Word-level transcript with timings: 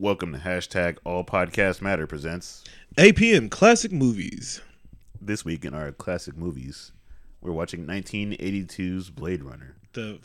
Welcome 0.00 0.32
to 0.32 0.38
hashtag 0.38 0.96
All 1.04 1.24
Podcast 1.24 1.82
Matter 1.82 2.06
presents 2.06 2.64
APM 2.96 3.50
Classic 3.50 3.92
Movies. 3.92 4.62
this 5.20 5.44
week 5.44 5.62
in 5.66 5.74
our 5.74 5.92
classic 5.92 6.38
movies. 6.38 6.92
We're 7.42 7.52
watching 7.52 7.84
1982's 7.84 9.10
Blade 9.10 9.42
Runner. 9.42 9.76
The 9.92 10.18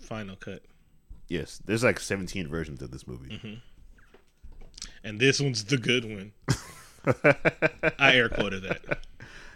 final 0.00 0.34
cut. 0.34 0.62
Yes, 1.28 1.62
there's 1.64 1.84
like 1.84 2.00
17 2.00 2.48
versions 2.48 2.82
of 2.82 2.90
this 2.90 3.06
movie. 3.06 3.62
And 5.04 5.20
this 5.20 5.40
one's 5.40 5.62
the 5.62 5.76
good 5.76 6.04
one. 6.04 6.32
I 8.00 8.16
air 8.16 8.28
quoted 8.28 8.64
that. 8.64 8.98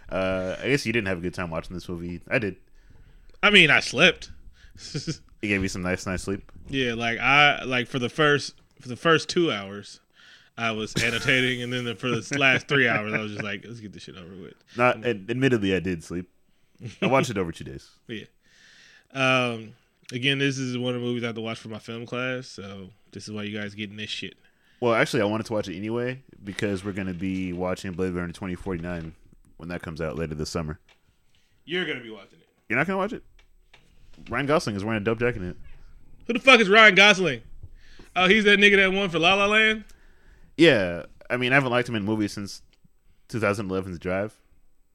Uh, 0.09 0.55
I 0.63 0.69
guess 0.69 0.85
you 0.85 0.93
didn't 0.93 1.07
have 1.09 1.17
a 1.17 1.21
good 1.21 1.33
time 1.33 1.49
watching 1.49 1.73
this 1.73 1.89
movie. 1.89 2.21
I 2.29 2.39
did. 2.39 2.55
I 3.43 3.49
mean, 3.49 3.69
I 3.69 3.81
slept. 3.81 4.31
It 5.41 5.49
gave 5.49 5.61
you 5.61 5.67
some 5.67 5.83
nice, 5.83 6.07
nice 6.07 6.23
sleep. 6.23 6.51
yeah, 6.69 6.95
like 6.95 7.19
I 7.19 7.65
like 7.65 7.87
for 7.87 7.99
the 7.99 8.09
first 8.09 8.55
for 8.81 8.87
the 8.89 8.95
first 8.95 9.29
2 9.29 9.51
hours 9.51 9.99
I 10.57 10.71
was 10.71 10.93
annotating 11.03 11.61
and 11.61 11.71
then 11.73 11.85
the, 11.85 11.95
for 11.95 12.09
the 12.09 12.37
last 12.39 12.67
3 12.67 12.87
hours 12.87 13.13
I 13.13 13.19
was 13.19 13.31
just 13.31 13.43
like, 13.43 13.65
let's 13.65 13.79
get 13.79 13.91
this 13.93 14.03
shit 14.03 14.15
over 14.17 14.35
with. 14.41 14.53
Not, 14.77 15.05
ad- 15.05 15.25
admittedly, 15.29 15.75
I 15.75 15.79
did 15.79 16.03
sleep. 16.03 16.29
I 17.01 17.07
watched 17.07 17.29
it 17.29 17.37
over 17.37 17.51
two 17.51 17.63
days. 17.63 17.89
Yeah. 18.07 18.25
Um 19.13 19.73
again, 20.11 20.39
this 20.39 20.57
is 20.57 20.77
one 20.77 20.93
of 20.95 21.01
the 21.01 21.07
movies 21.07 21.23
I 21.23 21.27
have 21.27 21.35
to 21.35 21.41
watch 21.41 21.59
for 21.59 21.69
my 21.69 21.79
film 21.79 22.05
class, 22.05 22.47
so 22.47 22.89
this 23.11 23.27
is 23.27 23.33
why 23.33 23.43
you 23.43 23.57
guys 23.57 23.73
getting 23.75 23.97
this 23.97 24.09
shit. 24.09 24.35
Well, 24.81 24.93
actually, 24.93 25.21
I 25.21 25.25
wanted 25.25 25.45
to 25.47 25.53
watch 25.53 25.67
it 25.69 25.75
anyway 25.77 26.21
because 26.43 26.83
we're 26.83 26.91
going 26.91 27.07
to 27.07 27.13
be 27.13 27.53
watching 27.53 27.93
Blade 27.93 28.13
Runner 28.13 28.27
2049 28.27 29.15
when 29.57 29.69
that 29.69 29.81
comes 29.81 30.01
out 30.01 30.17
later 30.17 30.35
this 30.35 30.49
summer. 30.49 30.79
You're 31.63 31.85
going 31.85 31.97
to 31.97 32.03
be 32.03 32.09
watching 32.11 32.39
it. 32.39 32.47
You're 32.69 32.77
not 32.77 32.85
going 32.87 32.95
to 32.95 33.01
watch 33.01 33.13
it? 33.13 33.23
Ryan 34.29 34.45
Gosling 34.45 34.75
is 34.75 34.83
wearing 34.83 35.01
a 35.01 35.03
dope 35.03 35.19
jacket 35.19 35.41
in 35.41 35.49
it. 35.51 35.57
Who 36.27 36.33
the 36.33 36.39
fuck 36.39 36.59
is 36.59 36.69
Ryan 36.69 36.93
Gosling? 36.95 37.41
Oh, 38.15 38.27
he's 38.27 38.43
that 38.45 38.59
nigga 38.59 38.77
that 38.77 38.93
won 38.93 39.09
for 39.09 39.19
La 39.19 39.33
La 39.33 39.45
Land? 39.45 39.83
Yeah, 40.57 41.03
I 41.29 41.37
mean, 41.37 41.51
I 41.51 41.55
haven't 41.55 41.71
liked 41.71 41.89
him 41.89 41.95
in 41.95 42.03
movies 42.03 42.31
since 42.31 42.61
2011's 43.29 43.99
Drive, 43.99 44.33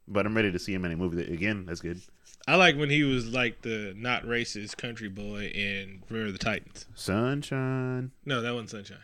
but 0.08 0.24
I'm 0.26 0.34
ready 0.34 0.50
to 0.50 0.58
see 0.58 0.72
him 0.72 0.84
in 0.84 0.92
a 0.92 0.96
movie 0.96 1.16
that, 1.16 1.30
again, 1.30 1.66
that's 1.66 1.80
good. 1.80 2.00
I 2.48 2.56
like 2.56 2.76
when 2.76 2.88
he 2.88 3.02
was 3.02 3.28
like 3.28 3.62
the 3.62 3.94
not 3.96 4.24
racist 4.24 4.76
country 4.76 5.08
boy 5.08 5.46
in 5.54 6.02
of 6.10 6.32
the 6.32 6.38
Titans. 6.38 6.86
Sunshine. 6.94 8.10
No, 8.24 8.40
that 8.40 8.52
wasn't 8.52 8.70
Sunshine. 8.70 8.98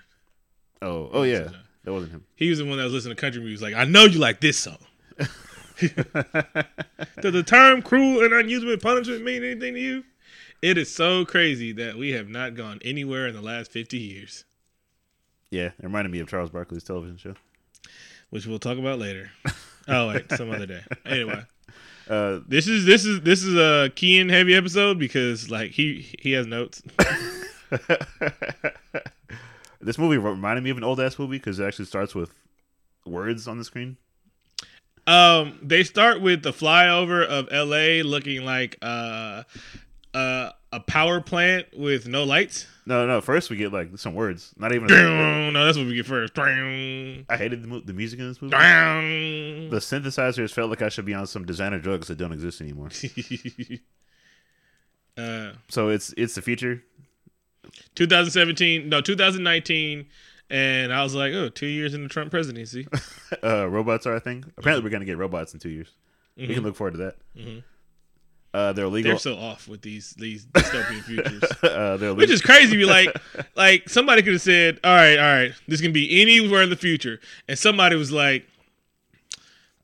Oh, 0.80 1.10
oh 1.12 1.22
yeah, 1.22 1.44
Sunshine. 1.44 1.62
that 1.84 1.92
wasn't 1.92 2.12
him. 2.12 2.24
He 2.34 2.48
was 2.48 2.58
the 2.58 2.64
one 2.64 2.78
that 2.78 2.84
was 2.84 2.94
listening 2.94 3.16
to 3.16 3.20
country 3.20 3.42
music. 3.42 3.62
Like, 3.62 3.74
I 3.74 3.84
know 3.84 4.04
you 4.04 4.18
like 4.18 4.40
this 4.40 4.58
song. 4.58 4.78
Does 5.78 7.32
the 7.32 7.44
term 7.46 7.82
cruel 7.82 8.24
and 8.24 8.32
unusual 8.32 8.76
punishment 8.78 9.22
mean 9.22 9.44
anything 9.44 9.74
to 9.74 9.80
you? 9.80 10.04
It 10.66 10.76
is 10.78 10.92
so 10.92 11.24
crazy 11.24 11.70
that 11.74 11.96
we 11.96 12.10
have 12.10 12.28
not 12.28 12.56
gone 12.56 12.80
anywhere 12.84 13.28
in 13.28 13.36
the 13.36 13.40
last 13.40 13.70
50 13.70 13.98
years, 13.98 14.44
Yeah, 15.48 15.66
it 15.66 15.84
reminded 15.84 16.10
me 16.10 16.18
of 16.18 16.26
Charles 16.28 16.50
Barkley's 16.50 16.82
television 16.82 17.16
show. 17.18 17.34
which 18.30 18.46
we'll 18.46 18.58
talk 18.58 18.76
about 18.76 18.98
later. 18.98 19.30
Oh, 19.88 20.08
wait, 20.08 20.28
some 20.32 20.50
other 20.50 20.66
day. 20.66 20.82
Anyway, 21.04 21.40
Uh, 22.10 22.40
this 22.48 22.66
is 22.66 22.84
this 22.84 23.04
is 23.04 23.20
this 23.20 23.44
is 23.44 23.54
a 23.56 23.88
key 23.94 24.18
and 24.20 24.28
heavy 24.30 24.54
episode 24.56 24.98
because 24.98 25.48
like 25.48 25.70
he 25.70 26.08
he 26.18 26.32
has 26.32 26.44
notes. 26.46 26.82
this 29.80 29.98
movie 29.98 30.18
reminded 30.18 30.64
me 30.64 30.70
of 30.70 30.76
an 30.76 30.82
old 30.84 30.98
ass 31.00 31.18
movie 31.20 31.36
because 31.38 31.60
it 31.60 31.64
actually 31.64 31.84
starts 31.84 32.14
with 32.16 32.32
words 33.04 33.46
on 33.46 33.58
the 33.58 33.64
screen. 33.64 33.96
Um, 35.06 35.58
they 35.62 35.84
start 35.84 36.20
with 36.20 36.42
the 36.42 36.52
flyover 36.52 37.24
of 37.24 37.46
L.A. 37.52 38.02
looking 38.02 38.44
like 38.44 38.76
uh, 38.82 39.44
uh, 40.14 40.50
a 40.76 40.80
power 40.80 41.20
plant 41.20 41.66
with 41.76 42.06
no 42.06 42.24
lights. 42.24 42.66
No, 42.84 43.06
no. 43.06 43.20
First, 43.20 43.50
we 43.50 43.56
get 43.56 43.72
like 43.72 43.98
some 43.98 44.14
words. 44.14 44.52
Not 44.58 44.72
even. 44.72 44.86
no, 44.88 45.64
that's 45.64 45.76
what 45.76 45.86
we 45.86 45.94
get 45.96 46.06
first. 46.06 46.38
I 46.38 47.24
hated 47.36 47.62
the, 47.62 47.82
the 47.84 47.92
music 47.92 48.20
in 48.20 48.28
this 48.28 48.40
movie. 48.40 48.52
The 48.56 49.78
synthesizers 49.78 50.52
felt 50.52 50.70
like 50.70 50.82
I 50.82 50.88
should 50.88 51.04
be 51.04 51.14
on 51.14 51.26
some 51.26 51.44
designer 51.44 51.78
drugs 51.80 52.08
that 52.08 52.18
don't 52.18 52.32
exist 52.32 52.60
anymore. 52.60 52.90
uh, 55.16 55.52
So 55.68 55.88
it's 55.88 56.12
it's 56.16 56.34
the 56.34 56.42
future. 56.42 56.82
2017, 57.96 58.88
no, 58.88 59.00
2019, 59.00 60.06
and 60.50 60.92
I 60.94 61.02
was 61.02 61.14
like, 61.14 61.32
oh, 61.34 61.48
two 61.48 61.66
years 61.66 61.94
in 61.94 62.04
the 62.04 62.08
Trump 62.08 62.30
presidency. 62.30 62.86
Uh, 63.42 63.66
robots 63.68 64.06
are 64.06 64.14
a 64.14 64.20
thing. 64.20 64.44
Apparently, 64.56 64.84
we're 64.84 64.90
gonna 64.90 65.04
get 65.04 65.18
robots 65.18 65.52
in 65.52 65.58
two 65.58 65.68
years. 65.68 65.88
We 66.36 66.54
can 66.54 66.62
look 66.62 66.76
forward 66.76 66.92
to 66.92 66.98
that. 66.98 67.16
Mhm. 67.36 67.64
Uh, 68.56 68.72
they're 68.72 68.86
illegal. 68.86 69.10
They're 69.10 69.18
so 69.18 69.36
off 69.36 69.68
with 69.68 69.82
these 69.82 70.12
these 70.12 70.46
dystopian 70.46 71.02
futures. 71.04 71.42
uh, 71.62 71.98
they're 71.98 72.14
Which 72.14 72.30
is 72.30 72.40
crazy. 72.40 72.74
Be 72.74 72.86
like, 72.86 73.14
like 73.54 73.86
somebody 73.86 74.22
could 74.22 74.32
have 74.32 74.40
said, 74.40 74.80
"All 74.82 74.94
right, 74.94 75.18
all 75.18 75.24
right, 75.24 75.52
this 75.68 75.82
can 75.82 75.92
be 75.92 76.22
anywhere 76.22 76.62
in 76.62 76.70
the 76.70 76.76
future," 76.76 77.20
and 77.48 77.58
somebody 77.58 77.96
was 77.96 78.10
like, 78.10 78.46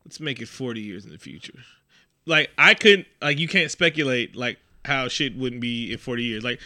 "Let's 0.07 0.21
make 0.21 0.41
it 0.41 0.49
forty 0.49 0.81
years 0.81 1.05
in 1.05 1.11
the 1.11 1.19
future." 1.19 1.53
Like 2.25 2.51
I 2.57 2.73
couldn't, 2.73 3.07
like 3.21 3.39
you 3.39 3.47
can't 3.47 3.71
speculate 3.71 4.35
like 4.35 4.57
how 4.87 5.07
shit 5.09 5.37
wouldn't 5.37 5.61
be 5.61 5.93
in 5.93 5.99
forty 5.99 6.23
years. 6.23 6.43
Like, 6.43 6.59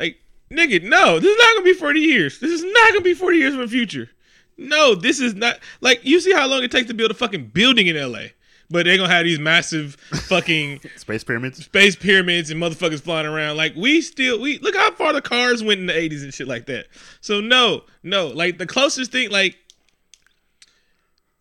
like 0.00 0.18
nigga, 0.50 0.82
no, 0.82 1.20
this 1.20 1.30
is 1.30 1.38
not 1.38 1.54
gonna 1.54 1.64
be 1.64 1.74
forty 1.74 2.00
years. 2.00 2.40
This 2.40 2.50
is 2.50 2.64
not 2.64 2.88
gonna 2.88 3.02
be 3.02 3.14
forty 3.14 3.38
years 3.38 3.54
in 3.54 3.60
the 3.60 3.68
future. 3.68 4.10
No, 4.58 4.96
this 4.96 5.20
is 5.20 5.36
not 5.36 5.60
like 5.80 6.00
you 6.02 6.18
see 6.18 6.32
how 6.32 6.48
long 6.48 6.64
it 6.64 6.72
takes 6.72 6.88
to 6.88 6.94
build 6.94 7.12
a 7.12 7.14
fucking 7.14 7.50
building 7.54 7.86
in 7.86 7.96
L.A. 7.96 8.32
But 8.72 8.86
they're 8.86 8.96
gonna 8.96 9.12
have 9.12 9.24
these 9.24 9.38
massive 9.38 9.96
fucking 9.96 10.80
space 10.96 11.22
pyramids. 11.22 11.64
space 11.64 11.94
pyramids 11.94 12.50
and 12.50 12.60
motherfuckers 12.60 13.02
flying 13.02 13.26
around. 13.26 13.56
Like 13.56 13.74
we 13.76 14.00
still 14.00 14.40
we 14.40 14.58
look 14.58 14.74
how 14.74 14.90
far 14.92 15.12
the 15.12 15.22
cars 15.22 15.62
went 15.62 15.80
in 15.80 15.86
the 15.86 15.96
eighties 15.96 16.22
and 16.22 16.32
shit 16.32 16.48
like 16.48 16.66
that. 16.66 16.86
So 17.20 17.40
no, 17.40 17.82
no, 18.02 18.28
like 18.28 18.58
the 18.58 18.66
closest 18.66 19.12
thing, 19.12 19.30
like 19.30 19.56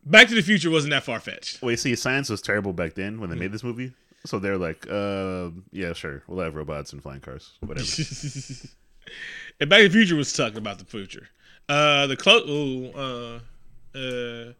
Back 0.05 0.27
to 0.27 0.35
the 0.35 0.41
Future 0.41 0.69
wasn't 0.69 0.91
that 0.91 1.03
far 1.03 1.19
fetched. 1.19 1.61
Wait, 1.61 1.79
see, 1.79 1.95
science 1.95 2.29
was 2.29 2.41
terrible 2.41 2.73
back 2.73 2.95
then 2.95 3.19
when 3.21 3.29
they 3.29 3.35
made 3.35 3.51
this 3.51 3.63
movie. 3.63 3.93
So 4.25 4.37
they're 4.39 4.57
like, 4.57 4.85
uh, 4.89 5.49
yeah, 5.71 5.93
sure, 5.93 6.23
we'll 6.27 6.43
have 6.43 6.55
robots 6.55 6.93
and 6.93 7.01
flying 7.01 7.21
cars, 7.21 7.53
whatever. 7.61 7.87
and 9.59 9.69
Back 9.69 9.79
to 9.81 9.87
the 9.87 9.93
Future 9.93 10.15
was 10.15 10.33
talking 10.33 10.57
about 10.57 10.79
the 10.79 10.85
future. 10.85 11.27
Uh, 11.69 12.07
the 12.07 12.17
close, 12.17 12.93
uh, 12.95 13.39
uh, 13.97 14.53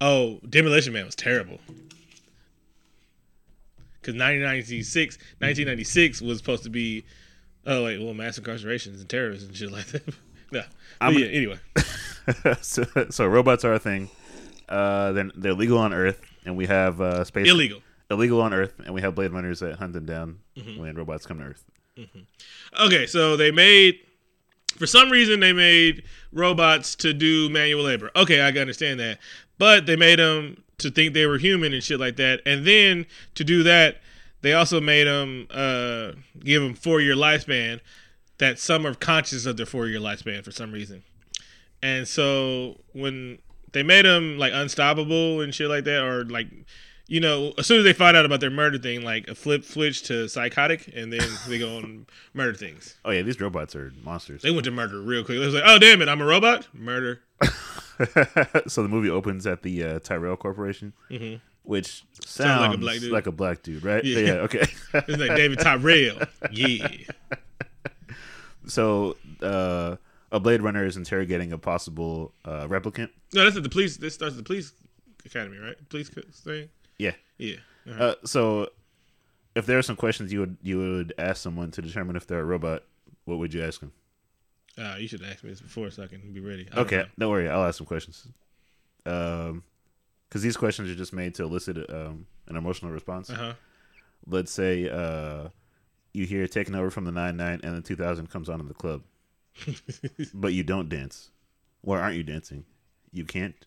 oh, 0.00 0.40
Demolition 0.48 0.92
Man 0.92 1.06
was 1.06 1.14
terrible. 1.14 1.58
Because 4.08 4.18
1996, 4.20 5.16
1996 5.40 6.22
was 6.22 6.38
supposed 6.38 6.62
to 6.62 6.70
be, 6.70 7.04
oh 7.66 7.84
wait, 7.84 8.00
well, 8.02 8.14
mass 8.14 8.38
incarcerations 8.38 9.00
and 9.00 9.06
terrorism 9.06 9.48
and 9.50 9.56
shit 9.58 9.70
like 9.70 9.84
that. 9.88 10.02
no, 10.50 10.62
yeah. 11.02 11.26
Anyway, 11.26 11.58
so, 12.62 12.84
so 13.10 13.26
robots 13.26 13.66
are 13.66 13.74
a 13.74 13.78
thing. 13.78 14.08
Uh, 14.66 15.12
then 15.12 15.30
they're 15.34 15.52
legal 15.52 15.76
on 15.76 15.92
Earth, 15.92 16.22
and 16.46 16.56
we 16.56 16.64
have 16.64 17.02
uh, 17.02 17.22
space 17.24 17.50
illegal. 17.50 17.82
illegal 18.10 18.40
on 18.40 18.54
Earth, 18.54 18.72
and 18.82 18.94
we 18.94 19.02
have 19.02 19.14
Blade 19.14 19.30
Runners 19.32 19.60
that 19.60 19.76
hunt 19.76 19.92
them 19.92 20.06
down 20.06 20.38
Mm-hmm. 20.56 20.80
when 20.80 20.96
robots 20.96 21.26
come 21.26 21.38
to 21.40 21.44
Earth. 21.44 21.64
Okay, 22.80 23.04
so 23.06 23.36
they 23.36 23.50
made 23.50 23.98
for 24.78 24.86
some 24.86 25.10
reason 25.10 25.40
they 25.40 25.52
made 25.52 26.02
robots 26.32 26.94
to 26.96 27.12
do 27.12 27.50
manual 27.50 27.84
labor. 27.84 28.10
Okay, 28.16 28.42
I 28.42 28.52
can 28.52 28.62
understand 28.62 29.00
that. 29.00 29.18
But 29.58 29.84
they 29.84 29.96
made 29.96 30.18
them 30.18 30.62
to 30.78 30.90
think 30.90 31.14
they 31.14 31.26
were 31.26 31.38
human 31.38 31.72
and 31.74 31.82
shit 31.82 32.00
like 32.00 32.16
that. 32.16 32.40
And 32.46 32.66
then 32.66 33.06
to 33.34 33.44
do 33.44 33.62
that, 33.64 34.00
they 34.40 34.52
also 34.52 34.80
made 34.80 35.06
them 35.06 35.46
uh, 35.50 36.12
give 36.40 36.62
them 36.62 36.74
four 36.74 37.00
year 37.00 37.14
lifespan. 37.14 37.80
That 38.38 38.60
some 38.60 38.86
are 38.86 38.94
conscious 38.94 39.46
of 39.46 39.56
their 39.56 39.66
four 39.66 39.88
year 39.88 39.98
lifespan 39.98 40.44
for 40.44 40.52
some 40.52 40.70
reason. 40.70 41.02
And 41.82 42.06
so 42.06 42.80
when 42.92 43.38
they 43.72 43.82
made 43.82 44.04
them 44.04 44.38
like 44.38 44.52
unstoppable 44.54 45.40
and 45.40 45.52
shit 45.52 45.68
like 45.68 45.84
that, 45.84 46.02
or 46.02 46.24
like 46.24 46.46
you 47.08 47.20
know, 47.20 47.52
as 47.58 47.66
soon 47.66 47.78
as 47.78 47.84
they 47.84 47.92
find 47.94 48.16
out 48.16 48.24
about 48.26 48.38
their 48.40 48.50
murder 48.50 48.78
thing, 48.78 49.02
like 49.02 49.26
a 49.28 49.34
flip 49.34 49.64
switch 49.64 50.02
to 50.04 50.28
psychotic, 50.28 50.90
and 50.94 51.12
then 51.12 51.26
they 51.48 51.58
go 51.58 51.78
and 51.78 52.06
murder 52.34 52.54
things. 52.54 52.96
Oh 53.04 53.10
yeah, 53.10 53.22
these 53.22 53.40
robots 53.40 53.74
are 53.74 53.92
monsters. 54.04 54.42
They 54.42 54.50
went 54.50 54.64
to 54.64 54.70
murder 54.70 55.00
real 55.00 55.24
quick. 55.24 55.36
It 55.38 55.40
was 55.40 55.54
like, 55.54 55.64
oh 55.66 55.78
damn 55.78 56.00
it, 56.02 56.08
I'm 56.08 56.20
a 56.20 56.26
robot. 56.26 56.68
Murder. 56.72 57.20
so 58.66 58.82
the 58.82 58.88
movie 58.88 59.10
opens 59.10 59.46
at 59.46 59.62
the 59.62 59.82
uh, 59.84 59.98
Tyrell 60.00 60.36
Corporation, 60.36 60.92
Mhm. 61.10 61.40
which 61.62 62.04
sounds, 62.24 62.30
Sounds 62.30 62.60
like 62.68 62.74
a 62.74 62.78
black 62.78 63.00
dude. 63.00 63.12
like 63.12 63.26
a 63.26 63.32
black 63.32 63.62
dude, 63.62 63.84
right? 63.84 64.04
Yeah. 64.04 64.18
yeah 64.18 64.32
okay. 64.46 64.66
It's 64.94 65.18
like 65.18 65.34
David 65.36 65.58
Tyrell. 65.60 66.18
Yeah. 66.52 66.88
so 68.66 69.16
uh, 69.42 69.96
a 70.30 70.40
Blade 70.40 70.62
Runner 70.62 70.84
is 70.84 70.96
interrogating 70.96 71.52
a 71.52 71.58
possible 71.58 72.32
uh, 72.44 72.66
replicant. 72.68 73.10
No, 73.32 73.44
that's 73.44 73.56
at 73.56 73.62
the 73.62 73.68
police. 73.68 73.96
This 73.96 74.14
starts 74.14 74.34
at 74.34 74.38
the 74.38 74.42
police 74.44 74.72
academy, 75.24 75.58
right? 75.58 75.76
Police 75.88 76.08
thing. 76.10 76.68
Yeah. 76.98 77.12
Yeah. 77.38 77.56
Uh-huh. 77.88 78.04
Uh, 78.04 78.14
so 78.24 78.68
if 79.54 79.66
there 79.66 79.78
are 79.78 79.82
some 79.82 79.96
questions 79.96 80.32
you 80.32 80.40
would 80.40 80.56
you 80.62 80.78
would 80.78 81.14
ask 81.18 81.42
someone 81.42 81.70
to 81.72 81.82
determine 81.82 82.16
if 82.16 82.26
they're 82.26 82.40
a 82.40 82.44
robot, 82.44 82.82
what 83.24 83.38
would 83.38 83.54
you 83.54 83.62
ask 83.62 83.80
them? 83.80 83.92
Uh, 84.76 84.96
you 84.98 85.08
should 85.08 85.22
ask 85.24 85.42
me 85.42 85.50
this 85.50 85.60
before 85.60 85.90
so 85.90 86.04
I 86.04 86.06
can 86.06 86.32
be 86.32 86.40
ready. 86.40 86.68
Okay, 86.76 86.98
know. 86.98 87.06
don't 87.18 87.30
worry, 87.30 87.48
I'll 87.48 87.64
ask 87.64 87.78
some 87.78 87.86
questions. 87.86 88.28
Um, 89.06 89.64
because 90.28 90.42
these 90.42 90.56
questions 90.56 90.90
are 90.90 90.94
just 90.94 91.12
made 91.12 91.34
to 91.36 91.44
elicit 91.44 91.78
um, 91.90 92.26
an 92.48 92.56
emotional 92.56 92.92
response. 92.92 93.30
Uh-huh. 93.30 93.54
Let's 94.26 94.52
say 94.52 94.88
uh, 94.88 95.48
you 96.12 96.26
hear 96.26 96.46
"Taking 96.46 96.74
Over 96.74 96.90
from 96.90 97.04
the 97.04 97.12
Nine 97.12 97.36
Nine" 97.36 97.60
and 97.62 97.76
the 97.76 97.80
2000 97.80 98.28
comes 98.28 98.48
on 98.48 98.60
in 98.60 98.68
the 98.68 98.74
club, 98.74 99.02
but 100.34 100.52
you 100.52 100.62
don't 100.62 100.88
dance. 100.88 101.30
Why 101.80 102.00
aren't 102.00 102.16
you 102.16 102.22
dancing? 102.22 102.64
You 103.12 103.24
can't. 103.24 103.66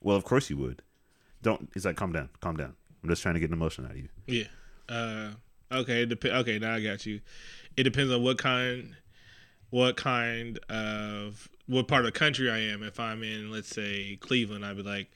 Well, 0.00 0.16
of 0.16 0.24
course 0.24 0.48
you 0.48 0.56
would. 0.56 0.82
Don't. 1.42 1.68
He's 1.74 1.84
like, 1.84 1.96
calm 1.96 2.12
down, 2.12 2.28
calm 2.40 2.56
down. 2.56 2.74
I'm 3.02 3.08
just 3.08 3.22
trying 3.22 3.34
to 3.34 3.40
get 3.40 3.50
an 3.50 3.54
emotion 3.54 3.84
out 3.84 3.92
of 3.92 3.96
you. 3.96 4.08
Yeah. 4.26 4.44
Uh, 4.88 5.30
okay. 5.72 6.04
Dep- 6.04 6.24
okay. 6.24 6.58
Now 6.58 6.74
I 6.74 6.82
got 6.82 7.06
you. 7.06 7.20
It 7.76 7.84
depends 7.84 8.12
on 8.12 8.22
what 8.22 8.38
kind, 8.38 8.96
what 9.70 9.96
kind 9.96 10.58
of 10.68 11.48
what 11.66 11.86
part 11.86 12.04
of 12.04 12.12
the 12.12 12.18
country 12.18 12.50
I 12.50 12.58
am. 12.58 12.82
If 12.82 12.98
I'm 12.98 13.22
in, 13.22 13.52
let's 13.52 13.68
say 13.68 14.16
Cleveland, 14.20 14.64
I'd 14.64 14.76
be 14.76 14.82
like, 14.82 15.10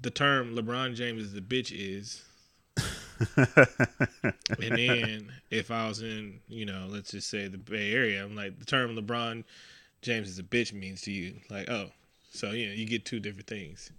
the 0.00 0.10
term 0.10 0.56
LeBron 0.56 0.94
James 0.94 1.22
is 1.22 1.32
the 1.32 1.40
bitch 1.40 1.72
is. 1.74 2.24
and 3.36 4.76
then 4.76 5.32
if 5.50 5.70
I 5.70 5.88
was 5.88 6.02
in, 6.02 6.40
you 6.48 6.64
know, 6.64 6.86
let's 6.88 7.12
just 7.12 7.28
say 7.28 7.48
the 7.48 7.58
Bay 7.58 7.92
Area, 7.92 8.24
I'm 8.24 8.34
like 8.34 8.58
the 8.58 8.64
term 8.64 8.96
LeBron 8.96 9.44
James 10.02 10.28
is 10.28 10.38
a 10.38 10.42
bitch 10.42 10.72
means 10.72 11.02
to 11.02 11.12
you. 11.12 11.34
Like, 11.50 11.68
oh, 11.70 11.90
so 12.32 12.50
yeah, 12.50 12.72
you 12.72 12.86
get 12.86 13.04
two 13.04 13.20
different 13.20 13.46
things. 13.46 13.90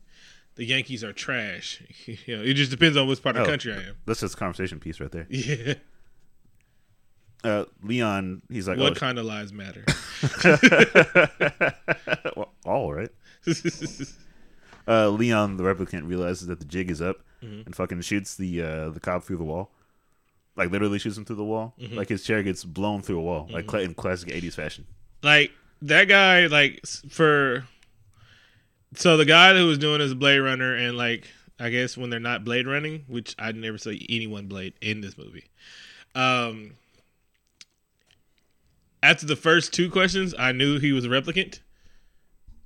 The 0.55 0.65
Yankees 0.65 1.03
are 1.03 1.11
trash. 1.13 1.81
you 2.05 2.37
know, 2.37 2.43
it 2.43 2.53
just 2.53 2.71
depends 2.71 2.95
on 2.97 3.07
which 3.07 3.21
part 3.21 3.35
of 3.35 3.43
the 3.43 3.47
Oh. 3.47 3.51
country 3.51 3.73
I 3.73 3.77
am. 3.77 3.95
That's 4.05 4.21
just 4.21 4.35
a 4.35 4.37
conversation 4.37 4.79
piece 4.79 4.99
right 4.99 5.11
there. 5.11 5.27
Yeah. 5.29 5.73
Uh, 7.43 7.65
Leon, 7.83 8.41
he's 8.49 8.67
like, 8.67 8.79
what 8.79 8.93
oh, 8.93 8.95
kind 8.95 9.19
of 9.19 9.25
lies 9.25 9.53
matter? 9.53 9.85
well, 12.35 12.51
all 12.65 12.91
right. 12.93 13.11
Uh, 14.87 15.09
Leon, 15.09 15.57
the 15.57 15.63
replicant, 15.63 16.07
realizes 16.07 16.47
that 16.47 16.59
the 16.59 16.65
jig 16.65 16.89
is 16.91 17.01
up 17.01 17.17
Mm-hmm. 17.43 17.61
and 17.65 17.75
fucking 17.75 18.01
shoots 18.01 18.35
the 18.37 18.61
uh, 18.61 18.89
the 18.89 18.99
cop 18.99 19.23
through 19.23 19.37
the 19.37 19.43
wall. 19.43 19.69
Like 20.55 20.71
literally 20.71 20.97
shoots 20.97 21.17
him 21.17 21.25
through 21.25 21.35
the 21.35 21.43
wall. 21.43 21.75
Mm-hmm. 21.79 21.95
Like 21.95 22.07
his 22.09 22.23
chair 22.23 22.41
gets 22.41 22.63
blown 22.63 23.01
through 23.03 23.19
a 23.19 23.21
wall, 23.21 23.47
like 23.51 23.71
in 23.73 23.93
classic 23.93 24.29
'80s 24.29 24.53
fashion. 24.53 24.87
like 25.21 25.51
that 25.81 26.05
guy, 26.05 26.47
like 26.47 26.79
for 27.09 27.65
so 28.95 29.17
the 29.17 29.25
guy 29.25 29.55
who 29.55 29.67
was 29.67 29.77
doing 29.77 29.99
his 29.99 30.13
Blade 30.13 30.39
Runner, 30.39 30.75
and 30.75 30.97
like 30.97 31.27
I 31.59 31.69
guess 31.69 31.97
when 31.97 32.09
they're 32.09 32.19
not 32.19 32.43
Blade 32.43 32.67
running, 32.67 33.05
which 33.07 33.35
I 33.39 33.51
never 33.51 33.77
saw 33.77 33.91
anyone 34.09 34.47
Blade 34.47 34.73
in 34.81 35.01
this 35.01 35.17
movie. 35.17 35.45
Um, 36.13 36.71
after 39.01 39.25
the 39.25 39.35
first 39.35 39.73
two 39.73 39.89
questions, 39.89 40.33
I 40.37 40.51
knew 40.51 40.79
he 40.79 40.91
was 40.91 41.05
a 41.05 41.09
replicant. 41.09 41.59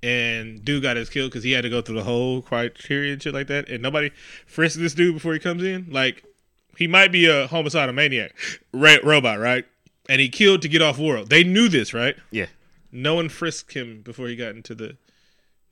And 0.01 0.63
dude 0.63 0.81
got 0.81 0.95
his 0.95 1.09
kill 1.09 1.27
because 1.27 1.43
he 1.43 1.51
had 1.51 1.63
to 1.63 1.69
go 1.69 1.81
through 1.81 1.97
the 1.97 2.03
whole 2.03 2.41
criteria 2.41 3.11
and 3.11 3.21
shit 3.21 3.33
like 3.33 3.47
that. 3.47 3.67
And 3.67 3.83
nobody 3.83 4.11
frisked 4.47 4.79
this 4.79 4.93
dude 4.93 5.15
before 5.15 5.33
he 5.33 5.39
comes 5.39 5.61
in. 5.61 5.87
Like, 5.91 6.23
he 6.77 6.87
might 6.87 7.11
be 7.11 7.25
a 7.25 7.47
homicidal 7.47 7.93
maniac, 7.93 8.33
right, 8.71 9.03
robot, 9.03 9.39
right? 9.39 9.65
And 10.07 10.21
he 10.21 10.29
killed 10.29 10.61
to 10.61 10.69
get 10.69 10.81
off 10.81 10.97
world. 10.97 11.29
They 11.29 11.43
knew 11.43 11.67
this, 11.67 11.93
right? 11.93 12.15
Yeah. 12.31 12.45
No 12.93 13.15
one 13.15 13.27
frisked 13.27 13.73
him 13.73 14.01
before 14.01 14.27
he 14.29 14.37
got 14.37 14.55
into 14.55 14.73
the 14.73 14.95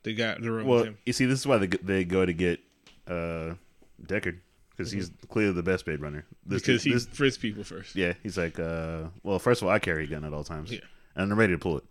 the 0.02 0.14
guy 0.14 0.36
the 0.38 0.50
room 0.50 0.66
Well, 0.66 0.78
with 0.80 0.86
him. 0.88 0.98
you 1.06 1.12
see, 1.12 1.24
this 1.26 1.40
is 1.40 1.46
why 1.46 1.58
they 1.58 1.66
they 1.66 2.04
go 2.04 2.24
to 2.26 2.32
get 2.32 2.60
uh, 3.06 3.54
Deckard 4.02 4.38
because 4.70 4.92
he's 4.92 5.10
clearly 5.28 5.52
the 5.52 5.62
best 5.62 5.84
Blade 5.84 6.00
Runner. 6.00 6.24
This, 6.46 6.62
Mm-hmm. 6.62 6.66
Because 6.72 6.82
he 6.84 6.92
this- 6.92 7.06
frisked 7.06 7.40
people 7.42 7.64
first. 7.64 7.96
yeah, 7.96 8.12
he's 8.22 8.38
like, 8.38 8.58
uh, 8.60 9.04
well, 9.22 9.38
first 9.38 9.60
of 9.62 9.68
all, 9.68 9.74
I 9.74 9.78
carry 9.80 10.04
a 10.04 10.06
gun 10.06 10.24
at 10.24 10.32
all 10.32 10.44
times, 10.44 10.70
Yeah. 10.72 10.80
and 11.16 11.32
I'm 11.32 11.38
ready 11.38 11.52
to 11.52 11.58
pull 11.58 11.78
it. 11.78 11.84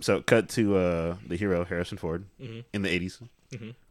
So, 0.00 0.20
cut 0.20 0.48
to 0.50 0.76
uh, 0.76 1.16
the 1.26 1.36
hero 1.36 1.64
Harrison 1.64 1.96
Ford 1.96 2.26
in 2.38 2.82
the 2.82 2.88
'80s, 2.88 3.20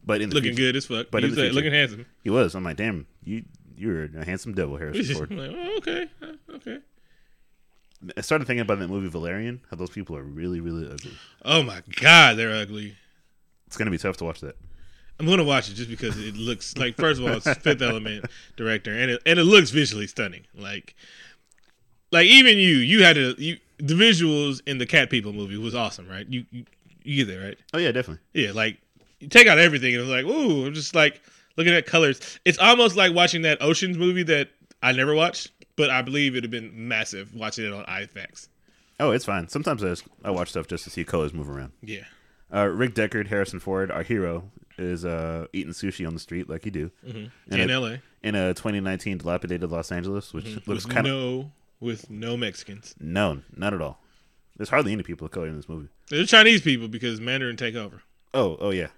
but 0.04 0.20
in 0.20 0.28
the 0.30 0.36
Mm-hmm. 0.36 0.36
Looking 0.36 0.42
future- 0.42 0.54
good 0.54 0.76
as 0.76 0.86
fuck. 0.86 1.06
But 1.10 1.24
He's 1.24 1.34
future. 1.34 1.52
looking 1.52 1.72
handsome. 1.72 2.06
He 2.22 2.30
was. 2.30 2.54
I'm 2.54 2.62
like, 2.62 2.76
damn, 2.76 3.06
you 3.24 3.44
you're 3.76 4.04
a 4.04 4.24
handsome 4.24 4.54
devil, 4.54 4.76
Harrison 4.76 5.04
I'm 5.10 5.16
Ford. 5.16 5.30
like, 5.32 5.50
oh, 5.52 5.76
okay, 5.78 6.08
uh, 6.22 6.54
okay. 6.56 6.78
I 8.16 8.20
started 8.20 8.46
thinking 8.46 8.60
about 8.60 8.78
that 8.78 8.88
movie 8.88 9.08
Valerian. 9.08 9.60
How 9.70 9.76
those 9.76 9.90
people 9.90 10.16
are 10.16 10.22
really, 10.22 10.60
really 10.60 10.90
ugly. 10.90 11.12
Oh 11.44 11.62
my 11.62 11.82
god, 12.00 12.36
they're 12.36 12.54
ugly. 12.54 12.96
It's 13.66 13.76
gonna 13.76 13.90
be 13.90 13.98
tough 13.98 14.16
to 14.18 14.24
watch 14.24 14.40
that. 14.40 14.56
I'm 15.18 15.26
gonna 15.26 15.44
watch 15.44 15.70
it 15.70 15.74
just 15.74 15.88
because 15.88 16.18
it 16.18 16.36
looks 16.36 16.76
like 16.76 16.96
first 16.96 17.20
of 17.20 17.26
all 17.26 17.34
it's 17.34 17.52
Fifth 17.60 17.80
Element 17.80 18.26
director 18.56 18.92
and 18.92 19.12
it 19.12 19.22
and 19.24 19.38
it 19.38 19.44
looks 19.44 19.70
visually 19.70 20.06
stunning. 20.06 20.46
Like 20.54 20.94
like 22.12 22.26
even 22.26 22.58
you 22.58 22.76
you 22.76 23.02
had 23.02 23.14
to 23.14 23.34
you 23.38 23.58
the 23.78 23.94
visuals 23.94 24.60
in 24.66 24.78
the 24.78 24.86
Cat 24.86 25.10
People 25.10 25.32
movie 25.32 25.56
was 25.56 25.74
awesome, 25.74 26.08
right? 26.08 26.26
You 26.28 26.44
you, 26.50 26.64
you 27.02 27.24
get 27.24 27.32
there, 27.32 27.46
right? 27.46 27.58
Oh 27.72 27.78
yeah, 27.78 27.92
definitely. 27.92 28.22
Yeah, 28.34 28.52
like 28.52 28.78
you 29.20 29.28
take 29.28 29.46
out 29.46 29.58
everything 29.58 29.94
and 29.94 30.02
it's 30.02 30.10
like, 30.10 30.26
ooh, 30.26 30.66
I'm 30.66 30.74
just 30.74 30.94
like 30.94 31.20
looking 31.56 31.72
at 31.72 31.86
colors. 31.86 32.38
It's 32.44 32.58
almost 32.58 32.96
like 32.96 33.14
watching 33.14 33.42
that 33.42 33.62
Oceans 33.62 33.96
movie 33.96 34.22
that 34.24 34.50
I 34.82 34.92
never 34.92 35.14
watched, 35.14 35.50
but 35.76 35.90
I 35.90 36.02
believe 36.02 36.34
it'd 36.34 36.44
have 36.44 36.50
been 36.50 36.88
massive 36.88 37.34
watching 37.34 37.64
it 37.66 37.72
on 37.72 37.84
IFX. 37.84 38.48
Oh, 38.98 39.10
it's 39.10 39.24
fine. 39.26 39.48
Sometimes 39.48 39.84
I 39.84 39.88
just, 39.88 40.04
I 40.24 40.30
watch 40.30 40.48
stuff 40.50 40.66
just 40.66 40.84
to 40.84 40.90
see 40.90 41.04
colors 41.04 41.34
move 41.34 41.50
around. 41.50 41.72
Yeah. 41.82 42.04
Uh, 42.52 42.66
Rick 42.66 42.94
Deckard, 42.94 43.26
Harrison 43.26 43.60
Ford, 43.60 43.90
our 43.90 44.02
hero, 44.02 44.50
is 44.78 45.04
uh, 45.04 45.46
eating 45.52 45.72
sushi 45.72 46.06
on 46.06 46.14
the 46.14 46.20
street 46.20 46.48
like 46.48 46.64
you 46.64 46.70
do 46.70 46.90
In, 47.04 47.30
in, 47.48 47.70
a, 47.70 47.78
LA. 47.80 47.96
in 48.22 48.34
a 48.34 48.54
2019 48.54 49.18
dilapidated 49.18 49.70
Los 49.70 49.90
Angeles, 49.92 50.32
which 50.32 50.44
looks 50.44 50.60
Mm-hmm. 50.62 50.70
With 50.72 50.88
kind 50.88 51.06
of 51.06 51.12
no 51.12 51.52
with 51.80 52.08
no 52.10 52.36
Mexicans. 52.38 52.94
no, 53.00 53.42
not 53.54 53.74
at 53.74 53.82
all. 53.82 53.98
There's 54.56 54.70
hardly 54.70 54.92
any 54.92 55.02
people 55.02 55.26
of 55.26 55.30
color 55.32 55.48
in 55.48 55.56
this 55.56 55.68
movie. 55.68 55.88
They're 56.08 56.24
Chinese 56.24 56.62
people 56.62 56.88
because 56.88 57.20
Mandarin 57.20 57.56
take 57.58 57.74
over. 57.74 58.00
Oh, 58.32 58.56
oh 58.60 58.70
yeah, 58.70 58.88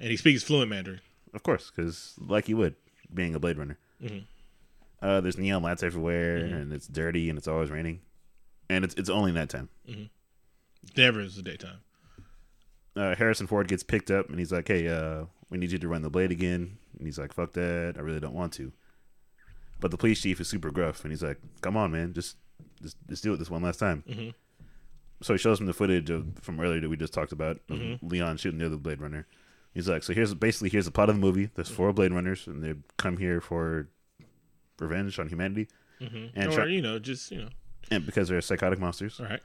And 0.00 0.10
he 0.10 0.16
speaks 0.16 0.42
fluent 0.42 0.70
Mandarin. 0.70 1.00
of 1.34 1.42
course, 1.42 1.70
because 1.74 2.14
like 2.18 2.48
you 2.48 2.56
would, 2.56 2.76
being 3.12 3.34
a 3.34 3.38
Blade 3.38 3.58
Runner. 3.58 3.76
Mhm. 4.02 4.24
Uh, 5.02 5.20
there's 5.20 5.36
neon 5.36 5.62
lights 5.62 5.82
everywhere, 5.82 6.38
Mm-hmm. 6.38 6.54
and 6.54 6.72
it's 6.72 6.86
dirty, 6.86 7.28
and 7.28 7.36
it's 7.36 7.48
always 7.48 7.70
raining, 7.70 8.00
and 8.70 8.84
it's 8.84 8.94
it's 8.94 9.10
only 9.10 9.32
nighttime. 9.32 9.68
Never 10.96 11.20
is 11.20 11.36
the 11.36 11.42
daytime. 11.42 11.78
uh, 12.96 13.14
Harrison 13.16 13.46
Ford 13.46 13.68
gets 13.68 13.82
picked 13.82 14.10
up 14.10 14.28
and 14.28 14.38
he's 14.38 14.52
like, 14.52 14.68
"Hey, 14.68 14.88
uh, 14.88 15.24
we 15.50 15.58
need 15.58 15.72
you 15.72 15.78
to 15.78 15.88
run 15.88 16.02
the 16.02 16.10
blade 16.10 16.30
again." 16.30 16.78
And 16.98 17.06
he's 17.06 17.18
like, 17.18 17.32
"Fuck 17.32 17.52
that! 17.52 17.94
I 17.96 18.00
really 18.00 18.20
don't 18.20 18.34
want 18.34 18.52
to." 18.54 18.72
But 19.80 19.90
the 19.90 19.96
police 19.96 20.20
chief 20.20 20.40
is 20.40 20.48
super 20.48 20.70
gruff 20.70 21.02
and 21.04 21.12
he's 21.12 21.22
like, 21.22 21.38
"Come 21.62 21.76
on, 21.76 21.90
man, 21.92 22.12
just 22.12 22.36
just, 22.82 22.96
just 23.08 23.22
do 23.22 23.32
it 23.32 23.38
this 23.38 23.50
one 23.50 23.62
last 23.62 23.78
time." 23.78 24.04
Mhm. 24.08 24.34
So 25.22 25.34
he 25.34 25.38
shows 25.38 25.60
him 25.60 25.66
the 25.66 25.72
footage 25.72 26.10
of 26.10 26.26
from 26.42 26.60
earlier 26.60 26.80
that 26.80 26.88
we 26.88 26.96
just 26.96 27.14
talked 27.14 27.32
about 27.32 27.58
Mm-hmm. 27.68 28.06
Leon 28.06 28.36
shooting 28.36 28.58
the 28.58 28.66
other 28.66 28.76
Blade 28.76 29.00
Runner. 29.00 29.26
He's 29.72 29.88
like, 29.88 30.02
"So 30.02 30.12
here's 30.12 30.34
basically 30.34 30.68
here's 30.68 30.84
the 30.84 30.90
plot 30.90 31.08
of 31.08 31.14
the 31.16 31.20
movie. 31.20 31.48
There's 31.54 31.70
four 31.70 31.92
Blade 31.92 32.12
Runners 32.12 32.46
and 32.46 32.62
they 32.62 32.74
come 32.98 33.16
here 33.18 33.40
for 33.40 33.88
revenge 34.82 35.18
on 35.18 35.28
humanity, 35.28 35.68
hmm 35.98 36.26
And 36.34 36.48
or 36.50 36.52
try- 36.52 36.66
you 36.66 36.82
know, 36.82 36.98
just 36.98 37.30
you 37.30 37.38
know, 37.42 37.48
and 37.90 38.04
because 38.06 38.28
they're 38.28 38.40
psychotic 38.40 38.78
monsters. 38.78 39.18
all 39.20 39.26
right. 39.26 39.40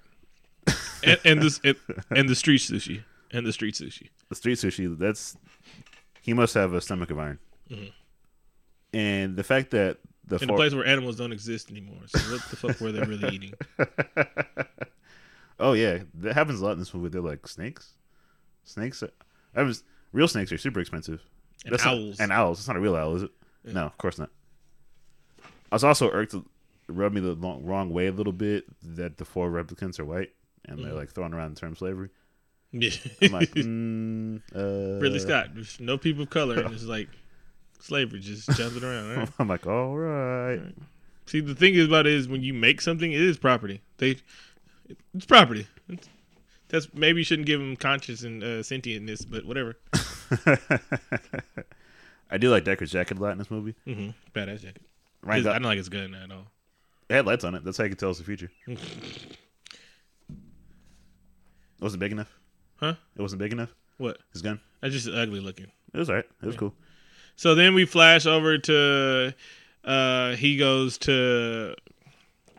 and, 1.03 1.19
and 1.25 1.41
this 1.41 1.61
and, 1.63 1.75
and 2.11 2.27
the 2.29 2.35
street 2.35 2.59
sushi 2.61 3.03
and 3.31 3.45
the 3.45 3.53
street 3.53 3.75
sushi. 3.75 4.09
the 4.29 4.35
street 4.35 4.57
sushi 4.57 4.97
that's 4.97 5.37
he 6.21 6.33
must 6.33 6.53
have 6.55 6.73
a 6.73 6.81
stomach 6.81 7.09
of 7.11 7.19
iron 7.19 7.39
Mhm. 7.71 7.91
and 8.93 9.35
the 9.37 9.43
fact 9.43 9.71
that 9.71 9.97
the 10.25 10.37
In 10.39 10.49
a 10.49 10.55
place 10.55 10.73
where 10.73 10.85
animals 10.85 11.15
don't 11.15 11.31
exist 11.31 11.71
anymore. 11.71 12.01
So 12.07 12.19
what 12.33 12.41
the 12.49 12.55
fuck 12.57 12.81
were 12.81 12.91
they 12.91 12.99
really 13.01 13.29
eating? 13.35 13.53
oh 15.59 15.73
yeah 15.73 15.99
that 16.15 16.33
happens 16.33 16.59
a 16.61 16.65
lot 16.65 16.73
in 16.73 16.79
this 16.79 16.93
movie 16.93 17.09
they're 17.09 17.21
like 17.21 17.47
snakes 17.47 17.93
snakes 18.63 19.01
are- 19.03 19.11
that 19.53 19.63
was 19.63 19.83
real 20.11 20.27
snakes 20.27 20.51
are 20.51 20.57
super 20.57 20.79
expensive 20.79 21.21
And 21.65 21.73
That's 21.73 21.85
not- 21.85 21.93
owls. 21.95 22.19
and 22.19 22.31
owls 22.31 22.59
it's 22.59 22.67
not 22.67 22.77
a 22.77 22.79
real 22.79 22.95
owl 22.95 23.15
is 23.15 23.23
it 23.23 23.31
no 23.65 23.85
of 23.85 23.97
course 23.97 24.17
not 24.19 24.29
i 25.71 25.75
was 25.75 25.83
also 25.83 26.09
irked 26.11 26.35
rubbed 26.87 27.15
me 27.15 27.21
the 27.21 27.33
long, 27.33 27.65
wrong 27.65 27.89
way 27.89 28.07
a 28.07 28.11
little 28.11 28.33
bit 28.33 28.65
that 28.81 29.17
the 29.17 29.25
four 29.25 29.49
replicants 29.49 29.99
are 29.99 30.05
white 30.05 30.31
and 30.65 30.77
Mm-hmm. 30.79 30.85
they're 30.87 30.95
like 30.97 31.11
throwing 31.11 31.33
around 31.33 31.55
the 31.55 31.59
term 31.59 31.75
slavery 31.75 32.09
Yeah. 32.71 32.89
i'm 33.21 33.31
like 33.31 33.49
mm, 33.55 34.41
uh, 34.55 34.99
Ridley 35.01 35.19
Scott. 35.19 35.49
There's 35.53 35.79
no 35.79 35.97
people 35.97 36.23
of 36.23 36.29
color 36.29 36.59
and 36.59 36.73
it's 36.73 36.83
like 36.83 37.09
slavery 37.79 38.19
just 38.19 38.49
jumping 38.57 38.83
around. 38.83 39.11
all 39.11 39.17
right. 39.17 39.29
i'm 39.39 39.47
like 39.47 39.65
all 39.67 39.95
right 39.97 40.61
See, 41.29 41.41
the 41.41 41.55
thing 41.55 41.73
is 41.75 41.87
about 41.87 42.07
it 42.07 42.13
is 42.13 42.29
when 42.29 42.41
you 42.41 42.53
make 42.53 42.79
something, 42.79 43.11
it 43.11 43.19
is 43.19 43.37
property. 43.37 43.81
They, 43.97 44.15
it's 45.13 45.25
property. 45.25 45.67
It's, 45.89 46.07
that's 46.69 46.87
maybe 46.93 47.19
you 47.19 47.25
shouldn't 47.25 47.45
give 47.47 47.59
them 47.59 47.75
conscious 47.75 48.23
and 48.23 48.41
uh, 48.41 48.63
sentientness, 48.63 49.29
but 49.29 49.43
whatever. 49.43 49.75
I 52.31 52.37
do 52.37 52.49
like 52.49 52.63
Deckard's 52.63 52.91
jacket 52.91 53.17
a 53.17 53.21
lot 53.21 53.31
in 53.33 53.37
this 53.39 53.51
movie. 53.51 53.75
hmm 53.85 54.09
Badass 54.33 54.61
jacket. 54.61 54.81
I 55.29 55.41
don't 55.41 55.63
like 55.63 55.79
it's 55.79 55.89
good 55.89 56.13
at 56.13 56.31
all. 56.31 56.47
it 57.09 57.15
had 57.15 57.25
lights 57.25 57.43
on 57.43 57.55
it. 57.55 57.63
That's 57.63 57.77
how 57.77 57.83
you 57.83 57.89
can 57.89 57.97
tell 57.97 58.09
it's 58.09 58.19
the 58.19 58.25
future. 58.25 58.51
it 58.67 58.79
wasn't 61.79 61.99
big 61.99 62.11
enough. 62.11 62.31
Huh? 62.77 62.95
It 63.15 63.21
wasn't 63.21 63.39
big 63.39 63.51
enough. 63.51 63.69
What? 63.97 64.19
His 64.33 64.41
gun. 64.41 64.59
That's 64.81 64.93
just 64.93 65.07
ugly 65.07 65.39
looking. 65.39 65.67
It 65.93 65.97
was 65.97 66.09
alright. 66.09 66.25
It 66.41 66.45
was 66.45 66.55
cool. 66.55 66.73
So 67.35 67.55
then 67.55 67.73
we 67.73 67.85
flash 67.85 68.25
over 68.25 68.57
to 68.57 69.33
uh 69.83 70.35
he 70.35 70.57
goes 70.57 70.97
to 70.99 71.75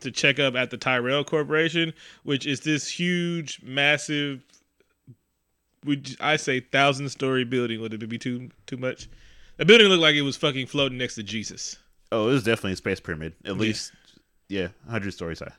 to 0.00 0.10
check 0.10 0.38
up 0.38 0.54
at 0.54 0.70
the 0.70 0.76
Tyrell 0.76 1.24
Corporation, 1.24 1.92
which 2.22 2.46
is 2.46 2.60
this 2.60 2.88
huge, 2.88 3.60
massive 3.62 4.44
would 5.84 6.16
I 6.20 6.36
say 6.36 6.60
thousand 6.60 7.08
story 7.10 7.44
building. 7.44 7.80
Would 7.80 7.94
it 7.94 8.08
be 8.08 8.18
too 8.18 8.50
too 8.66 8.76
much? 8.76 9.08
The 9.56 9.64
building 9.64 9.88
looked 9.88 10.02
like 10.02 10.14
it 10.14 10.22
was 10.22 10.36
fucking 10.36 10.66
floating 10.66 10.98
next 10.98 11.16
to 11.16 11.22
Jesus. 11.22 11.76
Oh, 12.10 12.28
it 12.28 12.32
was 12.32 12.44
definitely 12.44 12.72
a 12.72 12.76
space 12.76 13.00
pyramid. 13.00 13.34
At 13.44 13.56
least, 13.58 13.92
yeah, 14.48 14.68
hundred 14.88 15.12
stories 15.12 15.40
high. 15.40 15.52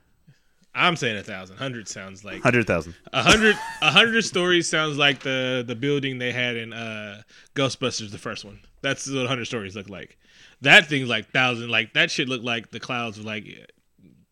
I'm 0.75 0.95
saying 0.95 1.17
a 1.17 1.23
thousand. 1.23 1.57
Hundred 1.57 1.87
sounds 1.87 2.23
like 2.23 2.41
Hundred 2.43 2.65
thousand. 2.67 2.95
a 3.11 3.21
hundred. 3.23 3.55
A 3.81 3.91
hundred 3.91 4.21
stories 4.23 4.67
sounds 4.69 4.97
like 4.97 5.19
the 5.19 5.63
the 5.65 5.75
building 5.75 6.19
they 6.19 6.31
had 6.31 6.55
in 6.57 6.73
uh 6.73 7.21
Ghostbusters, 7.55 8.11
the 8.11 8.17
first 8.17 8.45
one. 8.45 8.59
That's 8.81 9.09
what 9.11 9.27
hundred 9.27 9.45
stories 9.45 9.75
look 9.75 9.89
like. 9.89 10.17
That 10.61 10.85
thing's 10.87 11.09
like 11.09 11.31
thousand. 11.31 11.69
Like 11.69 11.93
that 11.93 12.11
shit 12.11 12.29
looked 12.29 12.43
like 12.45 12.71
the 12.71 12.79
clouds 12.79 13.17
were 13.17 13.25
like 13.25 13.45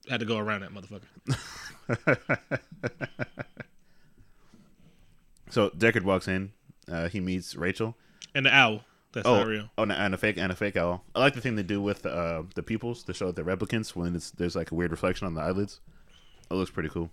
had 0.10 0.20
to 0.22 0.26
go 0.26 0.38
around 0.38 0.62
that 0.62 0.72
motherfucker. 0.74 1.04
So 5.50 5.70
Deckard 5.70 6.04
walks 6.04 6.28
in. 6.28 6.52
Uh, 6.92 7.08
he 7.08 7.20
meets 7.20 7.56
Rachel. 7.56 7.96
And 8.36 8.46
the 8.46 8.54
owl. 8.54 8.82
That's 9.14 9.26
Oh, 9.28 9.38
not 9.38 9.48
real. 9.48 9.70
oh, 9.78 9.84
and 9.84 9.92
a- 9.92 10.00
and 10.00 10.14
a 10.14 10.18
fake 10.18 10.38
and 10.38 10.52
a 10.52 10.56
fake 10.56 10.76
owl. 10.78 11.04
I 11.16 11.20
like 11.20 11.34
the 11.34 11.42
thing 11.42 11.56
they 11.56 11.64
do 11.64 11.82
with 11.82 12.06
uh, 12.06 12.44
the 12.56 12.62
pupils 12.64 13.04
to 13.04 13.14
show 13.14 13.32
the 13.32 13.42
replicants 13.44 13.96
when 13.96 14.16
it's 14.16 14.32
there's 14.32 14.56
like 14.56 14.72
a 14.72 14.76
weird 14.76 14.92
reflection 14.92 15.26
on 15.28 15.34
the 15.34 15.42
eyelids. 15.42 15.80
It 16.50 16.54
looks 16.54 16.72
pretty 16.72 16.90
cool. 16.90 17.10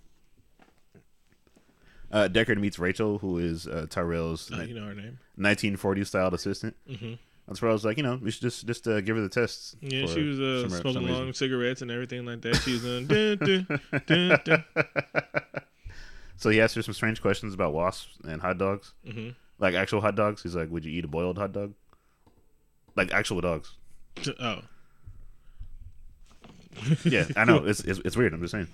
Uh, 2.11 2.27
Deckard 2.31 2.59
meets 2.59 2.77
Rachel, 2.79 3.17
who 3.19 3.37
is 3.39 3.67
uh, 3.67 3.87
Tyrell's 3.89 4.49
Oh, 4.53 4.61
you 4.61 4.75
know 4.75 4.85
her 4.85 4.93
name. 4.93 5.19
1940s 5.39 6.07
styled 6.07 6.33
assistant. 6.33 6.75
hmm 6.87 7.13
That's 7.47 7.61
where 7.61 7.69
I 7.69 7.73
was 7.73 7.83
like, 7.83 7.97
you 7.97 8.03
know, 8.03 8.19
we 8.21 8.31
should 8.31 8.41
just 8.43 8.65
just 8.67 8.87
uh, 8.87 9.01
give 9.01 9.15
her 9.15 9.21
the 9.21 9.29
tests. 9.29 9.75
Yeah, 9.81 10.05
she 10.05 10.21
was 10.23 10.39
uh, 10.39 10.69
some- 10.69 10.81
smoking 10.81 11.07
long 11.09 11.33
cigarettes 11.33 11.81
and 11.81 11.89
everything 11.91 12.25
like 12.25 12.41
that. 12.41 12.55
She 12.57 12.73
was 12.73 12.81
doing. 12.83 13.07
dun, 13.07 13.67
dun, 14.05 14.39
dun. 14.45 14.63
So 16.37 16.49
he 16.49 16.59
asked 16.59 16.75
her 16.75 16.81
some 16.81 16.93
strange 16.93 17.21
questions 17.21 17.53
about 17.53 17.73
wasps 17.73 18.09
and 18.27 18.41
hot 18.41 18.57
dogs, 18.57 18.93
Mhm. 19.07 19.35
like 19.57 19.73
actual 19.73 20.01
hot 20.01 20.15
dogs. 20.17 20.43
He's 20.43 20.53
like, 20.53 20.69
"Would 20.69 20.83
you 20.83 20.91
eat 20.91 21.05
a 21.05 21.07
boiled 21.07 21.37
hot 21.37 21.53
dog?" 21.53 21.73
Like 22.95 23.13
actual 23.13 23.41
dogs. 23.41 23.73
Oh, 24.39 24.61
Yeah, 27.03 27.25
I 27.35 27.45
know 27.45 27.57
it's 27.65 27.81
it's, 27.81 27.99
it's 28.05 28.17
weird. 28.17 28.33
I'm 28.33 28.41
just 28.41 28.51
saying 28.51 28.67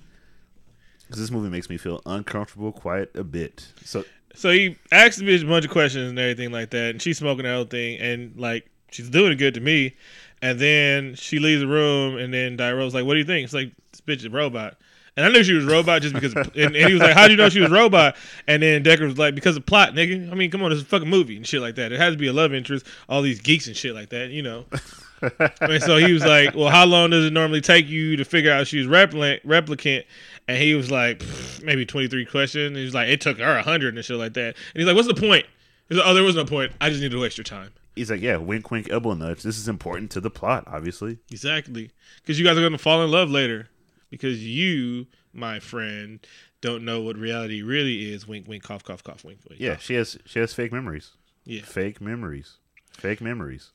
because 1.08 1.20
this 1.20 1.32
movie 1.32 1.50
makes 1.50 1.70
me 1.70 1.78
feel 1.78 2.02
uncomfortable 2.06 2.72
quite 2.72 3.14
a 3.16 3.24
bit. 3.24 3.68
So 3.84 4.06
So 4.34 4.52
he 4.52 4.78
asks 4.92 5.18
the 5.18 5.26
bitch 5.26 5.44
a 5.44 5.48
bunch 5.48 5.66
of 5.66 5.72
questions 5.72 6.10
and 6.10 6.18
everything 6.20 6.52
like 6.52 6.70
that, 6.70 6.92
and 6.92 7.02
she's 7.02 7.18
smoking 7.18 7.44
the 7.44 7.54
whole 7.54 7.66
thing, 7.66 8.00
and 8.00 8.38
like 8.40 8.70
she's 8.92 9.10
doing 9.10 9.32
it 9.34 9.36
good 9.36 9.54
to 9.56 9.60
me. 9.60 9.96
And 10.44 10.58
then 10.60 11.14
she 11.16 11.38
leaves 11.38 11.62
the 11.62 11.68
room, 11.68 12.18
and 12.18 12.34
then 12.34 12.58
Tyrell's 12.58 12.96
like, 12.96 13.06
"What 13.06 13.14
do 13.14 13.20
you 13.20 13.26
think?" 13.26 13.44
It's 13.44 13.54
like 13.54 13.74
this 13.92 14.02
bitch 14.02 14.18
is 14.20 14.26
a 14.26 14.30
robot, 14.32 14.78
and 15.18 15.26
I 15.26 15.30
knew 15.30 15.44
she 15.44 15.54
was 15.54 15.66
a 15.66 15.70
robot 15.70 16.02
just 16.02 16.14
because. 16.14 16.34
And, 16.34 16.56
and 16.56 16.76
he 16.76 16.94
was 16.94 17.02
like, 17.02 17.14
"How 17.14 17.28
do 17.28 17.34
you 17.34 17.38
know 17.38 17.50
she 17.50 17.60
was 17.60 17.72
a 17.72 17.74
robot?" 17.74 18.16
And 18.48 18.64
then 18.64 18.84
Deckard 18.84 19.08
was 19.08 19.18
like, 19.18 19.36
"Because 19.36 19.58
of 19.58 19.66
plot, 19.66 19.94
nigga. 19.94 20.32
I 20.32 20.36
mean, 20.36 20.52
come 20.52 20.64
on, 20.64 20.72
it's 20.72 20.82
a 20.82 20.86
fucking 20.86 21.10
movie 21.10 21.38
and 21.38 21.46
shit 21.46 21.62
like 21.62 21.76
that. 21.76 21.92
It 21.92 22.00
has 22.00 22.14
to 22.14 22.18
be 22.18 22.28
a 22.28 22.34
love 22.34 22.54
interest. 22.54 22.86
All 23.10 23.22
these 23.22 23.42
geeks 23.42 23.68
and 23.68 23.76
shit 23.76 23.94
like 23.94 24.10
that, 24.10 24.30
you 24.30 24.42
know." 24.42 24.66
and 25.62 25.84
so 25.84 25.98
he 25.98 26.14
was 26.14 26.26
like, 26.26 26.56
"Well, 26.56 26.70
how 26.70 26.86
long 26.86 27.12
does 27.12 27.26
it 27.26 27.34
normally 27.34 27.62
take 27.62 27.88
you 27.88 28.16
to 28.18 28.26
figure 28.26 28.52
out 28.52 28.68
she's 28.68 28.88
replicant?" 28.88 29.44
replicant? 29.44 30.06
And 30.48 30.58
he 30.58 30.74
was 30.74 30.90
like, 30.90 31.24
maybe 31.64 31.86
twenty 31.86 32.08
three 32.08 32.26
questions. 32.26 32.68
And 32.68 32.78
he's 32.78 32.94
like, 32.94 33.08
it 33.08 33.22
took 33.22 33.38
her 33.38 33.62
hundred 33.62 33.96
and 33.96 34.04
shit 34.04 34.18
like 34.18 34.34
that. 34.34 34.48
And 34.48 34.56
he's 34.76 34.86
like, 34.86 34.96
what's 34.96 35.08
the 35.08 35.14
point? 35.14 35.46
He's 35.88 35.98
like, 35.98 36.08
oh, 36.08 36.14
there 36.14 36.24
was 36.24 36.36
no 36.36 36.46
point. 36.46 36.72
I 36.82 36.90
just 36.90 37.02
needed 37.02 37.16
to 37.16 37.22
waste 37.22 37.38
your 37.38 37.44
time. 37.44 37.72
he's 37.96 38.10
like, 38.10 38.22
"Yeah, 38.22 38.38
wink, 38.38 38.72
wink, 38.72 38.90
elbow 38.90 39.14
nudge. 39.14 39.44
This 39.44 39.58
is 39.58 39.68
important 39.68 40.10
to 40.12 40.22
the 40.22 40.30
plot, 40.30 40.64
obviously." 40.68 41.20
Exactly, 41.30 41.92
because 42.22 42.40
you 42.40 42.46
guys 42.46 42.58
are 42.58 42.62
going 42.62 42.72
to 42.72 42.78
fall 42.78 43.04
in 43.04 43.12
love 43.12 43.30
later. 43.30 43.68
Because 44.12 44.46
you, 44.46 45.08
my 45.34 45.60
friend, 45.60 46.20
don't 46.62 46.86
know 46.86 47.02
what 47.02 47.18
reality 47.18 47.64
really 47.64 48.14
is. 48.14 48.28
Wink, 48.28 48.48
wink, 48.48 48.62
cough, 48.62 48.84
cough, 48.84 49.04
cough, 49.04 49.24
wink, 49.24 49.40
wink. 49.50 49.60
Yeah, 49.60 49.74
cough. 49.74 49.82
she 49.82 49.96
has 49.96 50.18
she 50.26 50.40
has 50.40 50.54
fake 50.54 50.72
memories. 50.72 51.12
Yeah. 51.44 51.64
fake 51.64 52.00
memories, 52.00 52.58
fake 52.92 53.20
memories. 53.20 53.72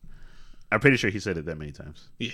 I'm 0.71 0.79
pretty 0.79 0.97
sure 0.97 1.11
he 1.11 1.19
said 1.19 1.37
it 1.37 1.47
that 1.47 1.59
many 1.59 1.73
times. 1.73 2.09
Yeah. 2.19 2.33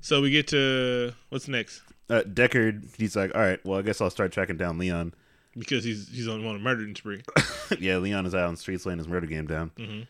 So 0.00 0.22
we 0.22 0.30
get 0.30 0.48
to 0.48 1.12
what's 1.28 1.48
next? 1.48 1.82
Uh, 2.08 2.22
Deckard, 2.22 2.94
he's 2.96 3.16
like, 3.16 3.34
"All 3.34 3.40
right, 3.40 3.64
well, 3.64 3.78
I 3.78 3.82
guess 3.82 4.00
I'll 4.00 4.10
start 4.10 4.32
tracking 4.32 4.56
down 4.56 4.78
Leon." 4.78 5.14
Because 5.56 5.84
he's 5.84 6.08
he's 6.08 6.28
on 6.28 6.44
one 6.44 6.56
a 6.56 6.58
murdering 6.58 6.94
spree. 6.94 7.22
yeah, 7.78 7.98
Leon 7.98 8.26
is 8.26 8.34
out 8.34 8.46
on 8.46 8.54
the 8.54 8.60
streets 8.60 8.86
laying 8.86 8.98
his 8.98 9.08
murder 9.08 9.26
game 9.26 9.46
down. 9.46 9.70
Mm-hmm. 9.76 10.02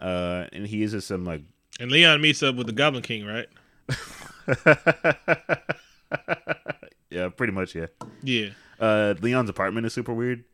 Uh, 0.00 0.46
and 0.52 0.66
he 0.66 0.76
uses 0.76 1.06
some 1.06 1.24
like 1.24 1.42
And 1.80 1.90
Leon 1.90 2.20
meets 2.20 2.42
up 2.42 2.56
with 2.56 2.66
the 2.66 2.72
Goblin 2.72 3.02
King, 3.02 3.24
right? 3.24 3.48
yeah, 7.10 7.28
pretty 7.28 7.52
much, 7.52 7.74
yeah. 7.74 7.86
Yeah. 8.22 8.50
Uh, 8.78 9.14
Leon's 9.20 9.50
apartment 9.50 9.86
is 9.86 9.92
super 9.92 10.12
weird. 10.12 10.44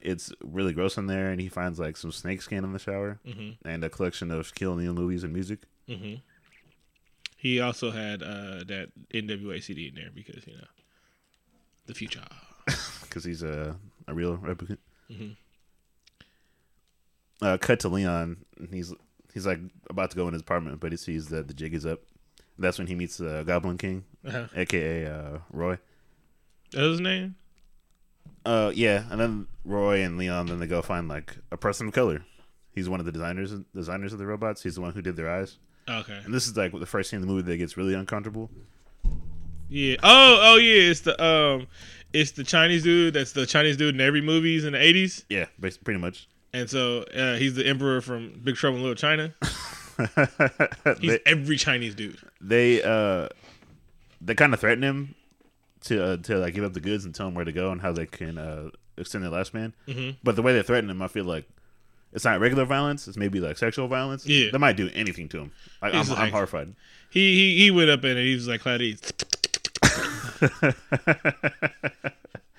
It's 0.00 0.32
really 0.42 0.72
gross 0.72 0.96
in 0.96 1.06
there, 1.06 1.30
and 1.30 1.40
he 1.40 1.48
finds 1.48 1.78
like 1.78 1.96
some 1.96 2.12
snake 2.12 2.42
skin 2.42 2.64
in 2.64 2.72
the 2.72 2.78
shower 2.78 3.18
hmm 3.24 3.50
and 3.64 3.82
a 3.82 3.90
collection 3.90 4.30
of 4.30 4.46
Shaquille 4.46 4.72
O'Neal 4.72 4.94
movies 4.94 5.24
and 5.24 5.32
music. 5.32 5.60
hmm 5.88 6.14
He 7.36 7.60
also 7.60 7.90
had 7.90 8.22
uh, 8.22 8.62
that 8.68 8.90
NWA 9.12 9.60
CD 9.62 9.88
in 9.88 9.94
there 9.94 10.10
because 10.14 10.46
you 10.46 10.54
know 10.54 10.66
the 11.86 11.94
future. 11.94 12.22
because 13.02 13.24
he's 13.24 13.42
a 13.42 13.76
a 14.06 14.14
real 14.14 14.36
replicant. 14.38 14.78
Mhm. 15.10 15.36
Uh, 17.42 17.58
cut 17.58 17.80
to 17.80 17.88
Leon. 17.88 18.38
He's 18.70 18.94
he's 19.34 19.46
like 19.46 19.60
about 19.90 20.10
to 20.10 20.16
go 20.16 20.26
in 20.28 20.32
his 20.32 20.42
apartment, 20.42 20.80
but 20.80 20.92
he 20.92 20.96
sees 20.96 21.28
that 21.28 21.48
the 21.48 21.54
jig 21.54 21.74
is 21.74 21.84
up. 21.84 22.00
That's 22.58 22.78
when 22.78 22.86
he 22.86 22.94
meets 22.94 23.18
the 23.18 23.42
Goblin 23.44 23.78
King, 23.78 24.04
Uh-huh. 24.26 24.46
aka 24.54 25.06
uh, 25.06 25.38
Roy. 25.52 25.78
That 26.72 26.82
was 26.82 26.92
his 26.92 27.00
name. 27.00 27.34
Uh, 28.44 28.70
yeah, 28.74 29.04
and 29.10 29.20
then 29.20 29.46
Roy 29.64 30.02
and 30.02 30.16
Leon 30.18 30.46
then 30.46 30.58
they 30.60 30.66
go 30.66 30.80
find 30.82 31.08
like 31.08 31.36
a 31.50 31.56
person 31.56 31.88
of 31.88 31.94
color. 31.94 32.24
He's 32.72 32.88
one 32.88 33.00
of 33.00 33.06
the 33.06 33.12
designers 33.12 33.52
designers 33.74 34.12
of 34.12 34.18
the 34.18 34.26
robots. 34.26 34.62
He's 34.62 34.74
the 34.76 34.80
one 34.80 34.92
who 34.92 35.02
did 35.02 35.16
their 35.16 35.30
eyes. 35.30 35.58
Okay. 35.88 36.18
And 36.24 36.32
this 36.34 36.46
is 36.46 36.56
like 36.56 36.72
the 36.72 36.86
first 36.86 37.10
scene 37.10 37.20
in 37.20 37.26
the 37.26 37.32
movie 37.32 37.42
that 37.50 37.56
gets 37.56 37.76
really 37.76 37.94
uncomfortable. 37.94 38.50
Yeah. 39.68 39.96
Oh, 40.02 40.38
oh 40.42 40.56
yeah. 40.56 40.90
It's 40.90 41.00
the 41.00 41.22
um, 41.22 41.66
it's 42.12 42.32
the 42.32 42.44
Chinese 42.44 42.82
dude. 42.84 43.14
That's 43.14 43.32
the 43.32 43.46
Chinese 43.46 43.76
dude 43.76 43.94
in 43.94 44.00
every 44.00 44.20
movies 44.20 44.64
in 44.64 44.72
the 44.72 44.82
eighties. 44.82 45.24
Yeah, 45.28 45.46
pretty 45.60 45.98
much. 46.00 46.28
And 46.52 46.70
so 46.70 47.02
uh, 47.02 47.34
he's 47.36 47.54
the 47.54 47.66
emperor 47.66 48.00
from 48.00 48.40
Big 48.42 48.56
Trouble 48.56 48.76
in 48.78 48.82
Little 48.82 48.94
China. 48.96 49.34
He's 51.00 51.10
they 51.12 51.20
every 51.26 51.56
Chinese 51.56 51.94
dude. 51.94 52.18
they 52.40 52.82
uh 52.82 53.28
they 54.20 54.34
kind 54.34 54.52
of 54.54 54.60
threaten 54.60 54.82
him 54.84 55.14
to 55.82 56.02
uh, 56.04 56.16
to 56.18 56.36
like 56.38 56.54
give 56.54 56.64
up 56.64 56.72
the 56.72 56.80
goods 56.80 57.04
and 57.04 57.14
tell 57.14 57.28
him 57.28 57.34
where 57.34 57.44
to 57.44 57.52
go 57.52 57.70
and 57.70 57.80
how 57.80 57.92
they 57.92 58.06
can 58.06 58.38
uh, 58.38 58.70
extend 58.96 59.24
their 59.24 59.30
lifespan. 59.30 59.72
Mhm. 59.86 60.16
But 60.24 60.36
the 60.36 60.42
way 60.42 60.52
they 60.52 60.62
threaten 60.62 60.90
him, 60.90 61.00
I 61.02 61.08
feel 61.08 61.24
like 61.24 61.44
it's 62.12 62.24
not 62.24 62.40
regular 62.40 62.64
violence. 62.64 63.06
It's 63.08 63.16
maybe 63.16 63.40
like 63.40 63.56
sexual 63.58 63.88
violence. 63.88 64.26
Yeah. 64.26 64.50
they 64.50 64.58
might 64.58 64.76
do 64.76 64.90
anything 64.94 65.28
to 65.30 65.38
him. 65.38 65.52
Like, 65.82 65.94
I'm, 65.94 66.00
He's 66.00 66.10
I'm 66.10 66.18
like- 66.18 66.32
horrified. 66.32 66.74
He 67.10 67.34
he 67.56 67.64
he 67.64 67.70
went 67.70 67.88
up 67.90 68.04
in 68.04 68.16
it. 68.16 68.24
He 68.24 68.34
was 68.34 68.48
like, 68.48 68.60
"Claudie." 68.62 68.96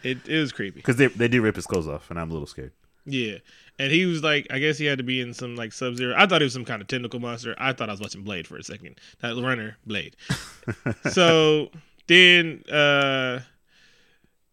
It 0.04 0.20
it 0.28 0.40
was 0.40 0.52
creepy. 0.52 0.78
Because 0.80 0.98
they 0.98 1.08
they 1.08 1.28
do 1.28 1.42
rip 1.42 1.56
his 1.56 1.66
clothes 1.66 1.88
off, 1.88 2.10
and 2.12 2.20
I'm 2.20 2.30
a 2.30 2.34
little 2.34 2.48
scared. 2.48 2.72
Yeah. 3.08 3.38
And 3.80 3.92
he 3.92 4.06
was 4.06 4.24
like, 4.24 4.48
I 4.50 4.60
guess 4.60 4.78
he 4.78 4.86
had 4.86 4.98
to 4.98 5.04
be 5.04 5.22
in 5.22 5.34
some 5.34 5.56
like 5.56 5.72
Sub 5.72 5.96
Zero. 5.96 6.14
I 6.18 6.26
thought 6.26 6.42
he 6.42 6.46
was 6.46 6.54
some 6.54 6.66
kind 6.66 6.82
of 6.82 6.88
tentacle 6.88 7.20
monster. 7.20 7.56
I 7.58 7.74
thought 7.74 7.90
I 7.90 7.94
was 7.94 8.02
watching 8.02 8.24
Blade 8.24 8.48
for 8.48 8.58
a 8.58 8.64
second. 8.64 9.00
That 9.22 9.36
runner, 9.36 9.78
Blade. 9.86 10.16
so 11.12 11.70
then 12.08 12.64
uh 12.72 13.40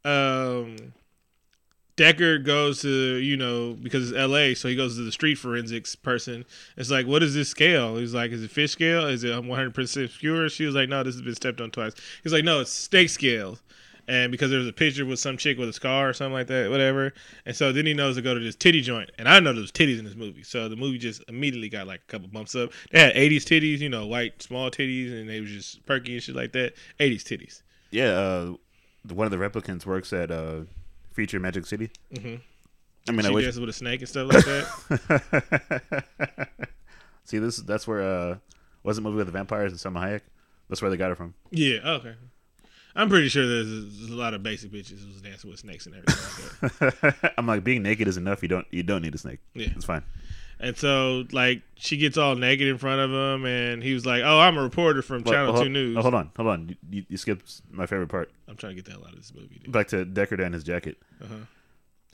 um 0.04 0.76
Deckard 1.96 2.44
goes 2.44 2.82
to, 2.82 3.16
you 3.16 3.36
know, 3.36 3.76
because 3.80 4.10
it's 4.10 4.18
LA, 4.18 4.54
so 4.54 4.68
he 4.68 4.74
goes 4.74 4.96
to 4.96 5.02
the 5.02 5.12
street 5.12 5.36
forensics 5.36 5.94
person. 5.94 6.44
It's 6.76 6.90
like, 6.90 7.06
what 7.06 7.22
is 7.22 7.34
this 7.34 7.48
scale? 7.48 7.96
He's 7.96 8.12
like, 8.12 8.32
is 8.32 8.42
it 8.42 8.50
fish 8.50 8.72
scale? 8.72 9.06
Is 9.06 9.22
it 9.22 9.30
100% 9.30 10.18
pure? 10.18 10.48
She 10.48 10.66
was 10.66 10.74
like, 10.74 10.88
no, 10.88 11.04
this 11.04 11.14
has 11.14 11.22
been 11.22 11.36
stepped 11.36 11.60
on 11.60 11.70
twice. 11.70 11.92
He's 12.24 12.32
like, 12.32 12.42
no, 12.42 12.60
it's 12.60 12.72
steak 12.72 13.10
scale. 13.10 13.58
And 14.06 14.30
because 14.30 14.50
there 14.50 14.58
was 14.58 14.68
a 14.68 14.72
picture 14.72 15.06
with 15.06 15.18
some 15.18 15.36
chick 15.36 15.58
with 15.58 15.68
a 15.68 15.72
scar 15.72 16.10
or 16.10 16.12
something 16.12 16.34
like 16.34 16.46
that, 16.48 16.70
whatever. 16.70 17.14
And 17.46 17.56
so 17.56 17.72
then 17.72 17.86
he 17.86 17.94
knows 17.94 18.16
to 18.16 18.22
go 18.22 18.34
to 18.34 18.40
this 18.40 18.54
titty 18.56 18.82
joint. 18.82 19.10
And 19.18 19.28
I 19.28 19.40
know 19.40 19.52
there 19.52 19.62
was 19.62 19.72
titties 19.72 19.98
in 19.98 20.04
this 20.04 20.14
movie. 20.14 20.42
So 20.42 20.68
the 20.68 20.76
movie 20.76 20.98
just 20.98 21.22
immediately 21.28 21.68
got 21.68 21.86
like 21.86 22.00
a 22.00 22.12
couple 22.12 22.28
bumps 22.28 22.54
up. 22.54 22.70
They 22.90 23.00
had 23.00 23.14
80s 23.14 23.44
titties, 23.44 23.78
you 23.78 23.88
know, 23.88 24.06
white, 24.06 24.42
small 24.42 24.70
titties, 24.70 25.12
and 25.12 25.28
they 25.28 25.40
was 25.40 25.50
just 25.50 25.84
perky 25.86 26.14
and 26.14 26.22
shit 26.22 26.36
like 26.36 26.52
that. 26.52 26.74
80s 27.00 27.22
titties. 27.22 27.62
Yeah, 27.90 28.08
uh, 28.08 28.54
one 29.12 29.26
of 29.26 29.30
the 29.30 29.36
replicants 29.36 29.86
works 29.86 30.12
at 30.12 30.30
uh, 30.30 30.62
Future 31.12 31.38
Magic 31.40 31.66
City. 31.66 31.90
Mm-hmm. 32.14 32.36
I 33.08 33.12
mean, 33.12 33.20
I 33.26 33.28
she 33.28 33.34
wish. 33.34 33.44
dances 33.44 33.60
with 33.60 33.68
a 33.68 33.72
snake 33.72 34.00
and 34.00 34.08
stuff 34.08 34.32
like 34.32 34.44
that. 34.44 36.08
See, 37.24 37.38
this 37.38 37.58
that's 37.58 37.86
where 37.86 38.02
uh, 38.02 38.36
was 38.82 38.96
the 38.96 39.02
movie 39.02 39.16
with 39.16 39.26
the 39.26 39.32
vampires 39.32 39.72
and 39.72 39.80
Salma 39.80 40.02
Hayek? 40.02 40.20
That's 40.68 40.80
where 40.82 40.90
they 40.90 40.96
got 40.96 41.10
it 41.10 41.16
from. 41.16 41.34
yeah, 41.50 41.78
okay. 41.84 42.14
I'm 42.96 43.08
pretty 43.08 43.28
sure 43.28 43.46
there's 43.46 43.66
a, 43.66 43.80
there's 43.80 44.10
a 44.10 44.14
lot 44.16 44.34
of 44.34 44.42
basic 44.42 44.70
bitches 44.70 45.04
who's 45.04 45.20
dancing 45.20 45.50
with 45.50 45.58
snakes 45.60 45.86
and 45.86 45.96
everything 45.96 46.68
like 46.80 47.10
that. 47.10 47.34
I'm 47.38 47.46
like, 47.46 47.64
being 47.64 47.82
naked 47.82 48.06
is 48.08 48.16
enough. 48.16 48.42
You 48.42 48.48
don't 48.48 48.66
you 48.70 48.82
don't 48.82 49.02
need 49.02 49.14
a 49.14 49.18
snake. 49.18 49.40
Yeah. 49.54 49.68
it's 49.74 49.84
fine. 49.84 50.02
And 50.60 50.76
so, 50.76 51.24
like, 51.32 51.62
she 51.74 51.96
gets 51.96 52.16
all 52.16 52.36
naked 52.36 52.68
in 52.68 52.78
front 52.78 53.00
of 53.00 53.10
him, 53.10 53.44
and 53.44 53.82
he 53.82 53.92
was 53.92 54.06
like, 54.06 54.22
"Oh, 54.24 54.38
I'm 54.38 54.56
a 54.56 54.62
reporter 54.62 55.02
from 55.02 55.24
Well, 55.24 55.34
Channel 55.34 55.62
Two 55.62 55.68
News." 55.68 55.96
oh, 55.98 56.02
hold 56.02 56.14
on, 56.14 56.30
hold 56.36 56.48
on. 56.48 56.68
You- 56.68 56.76
You, 56.90 57.04
you 57.08 57.16
skipped 57.16 57.60
my 57.72 57.86
favorite 57.86 58.08
part. 58.08 58.30
I'm 58.48 58.56
trying 58.56 58.70
to 58.70 58.76
get 58.76 58.84
the 58.84 58.92
hell 58.92 59.02
out 59.04 59.10
of 59.12 59.16
this 59.18 59.34
movie. 59.34 59.60
Dude. 59.64 59.72
Back 59.72 59.88
to 59.88 60.06
Deckard 60.06 60.42
and 60.44 60.54
his 60.54 60.62
jacket. 60.62 60.96
Uh-huh. 61.22 61.34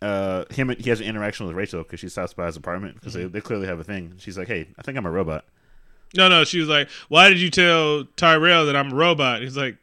Uh, 0.06 0.44
him 0.50 0.70
he 0.78 0.88
has 0.88 1.00
an 1.00 1.06
interaction 1.06 1.46
with 1.46 1.54
Rachel 1.54 1.82
because 1.82 2.00
she 2.00 2.08
stops 2.08 2.32
by 2.32 2.46
his 2.46 2.56
apartment 2.56 2.94
because 2.94 3.12
Mm-hmm. 3.14 3.24
they, 3.24 3.28
they 3.28 3.40
clearly 3.42 3.66
have 3.66 3.78
a 3.78 3.84
thing. 3.84 4.14
She's 4.18 4.38
like, 4.38 4.48
"Hey, 4.48 4.68
I 4.78 4.82
think 4.82 4.96
I'm 4.96 5.04
a 5.06 5.10
robot." 5.10 5.44
No, 6.16 6.28
no, 6.28 6.44
she 6.44 6.58
was 6.58 6.68
like, 6.68 6.88
"Why 7.08 7.28
did 7.28 7.38
you 7.38 7.50
tell 7.50 8.04
Tyrell 8.16 8.64
that 8.66 8.74
I'm 8.74 8.90
a 8.92 8.94
robot?" 8.96 9.42
He's 9.42 9.56
like, 9.58 9.76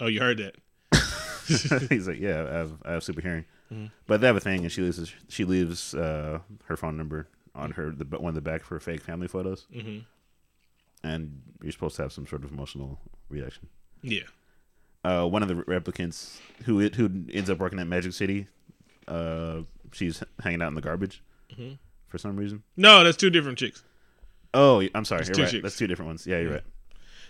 "Oh, 0.00 0.06
you 0.06 0.20
heard 0.20 0.38
that." 0.38 0.56
He's 1.88 2.08
like, 2.08 2.18
yeah, 2.18 2.42
I 2.50 2.54
have, 2.54 2.72
I 2.84 2.92
have 2.92 3.04
super 3.04 3.20
hearing, 3.20 3.44
Mm-hmm. 3.72 3.86
but 4.06 4.20
they 4.20 4.26
have 4.28 4.36
a 4.36 4.40
thing, 4.40 4.62
and 4.62 4.70
she 4.72 4.82
leaves 4.82 5.12
she 5.28 5.44
leaves 5.44 5.94
uh, 5.94 6.38
her 6.66 6.76
phone 6.76 6.96
number 6.96 7.28
on 7.54 7.72
her 7.72 7.90
the 7.90 8.04
one 8.18 8.30
in 8.30 8.34
the 8.34 8.40
back 8.40 8.62
for 8.64 8.78
fake 8.80 9.00
family 9.00 9.26
photos, 9.28 9.66
Mhm. 9.74 10.04
and 11.02 11.42
you're 11.62 11.72
supposed 11.72 11.96
to 11.96 12.02
have 12.02 12.12
some 12.12 12.26
sort 12.26 12.44
of 12.44 12.52
emotional 12.52 12.98
reaction. 13.28 13.68
Yeah. 14.02 14.22
Uh, 15.04 15.24
one 15.26 15.42
of 15.42 15.48
the 15.48 15.54
replicants 15.54 16.38
who 16.64 16.80
it, 16.80 16.94
who 16.96 17.10
ends 17.32 17.48
up 17.50 17.58
working 17.58 17.78
at 17.78 17.86
Magic 17.86 18.12
City, 18.12 18.48
uh, 19.08 19.60
she's 19.92 20.22
hanging 20.42 20.62
out 20.62 20.68
in 20.68 20.74
the 20.74 20.80
garbage 20.80 21.22
Mm-hmm. 21.52 21.74
for 22.08 22.18
some 22.18 22.36
reason. 22.36 22.62
No, 22.76 23.04
that's 23.04 23.16
two 23.16 23.30
different 23.30 23.56
chicks. 23.58 23.82
Oh, 24.52 24.82
I'm 24.94 25.04
sorry, 25.04 25.20
It's 25.22 25.30
you're 25.30 25.44
right. 25.44 25.50
chicks. 25.50 25.62
That's 25.62 25.76
two 25.76 25.86
different 25.86 26.08
ones. 26.08 26.26
Yeah, 26.26 26.38
you're 26.40 26.52
right. 26.54 26.64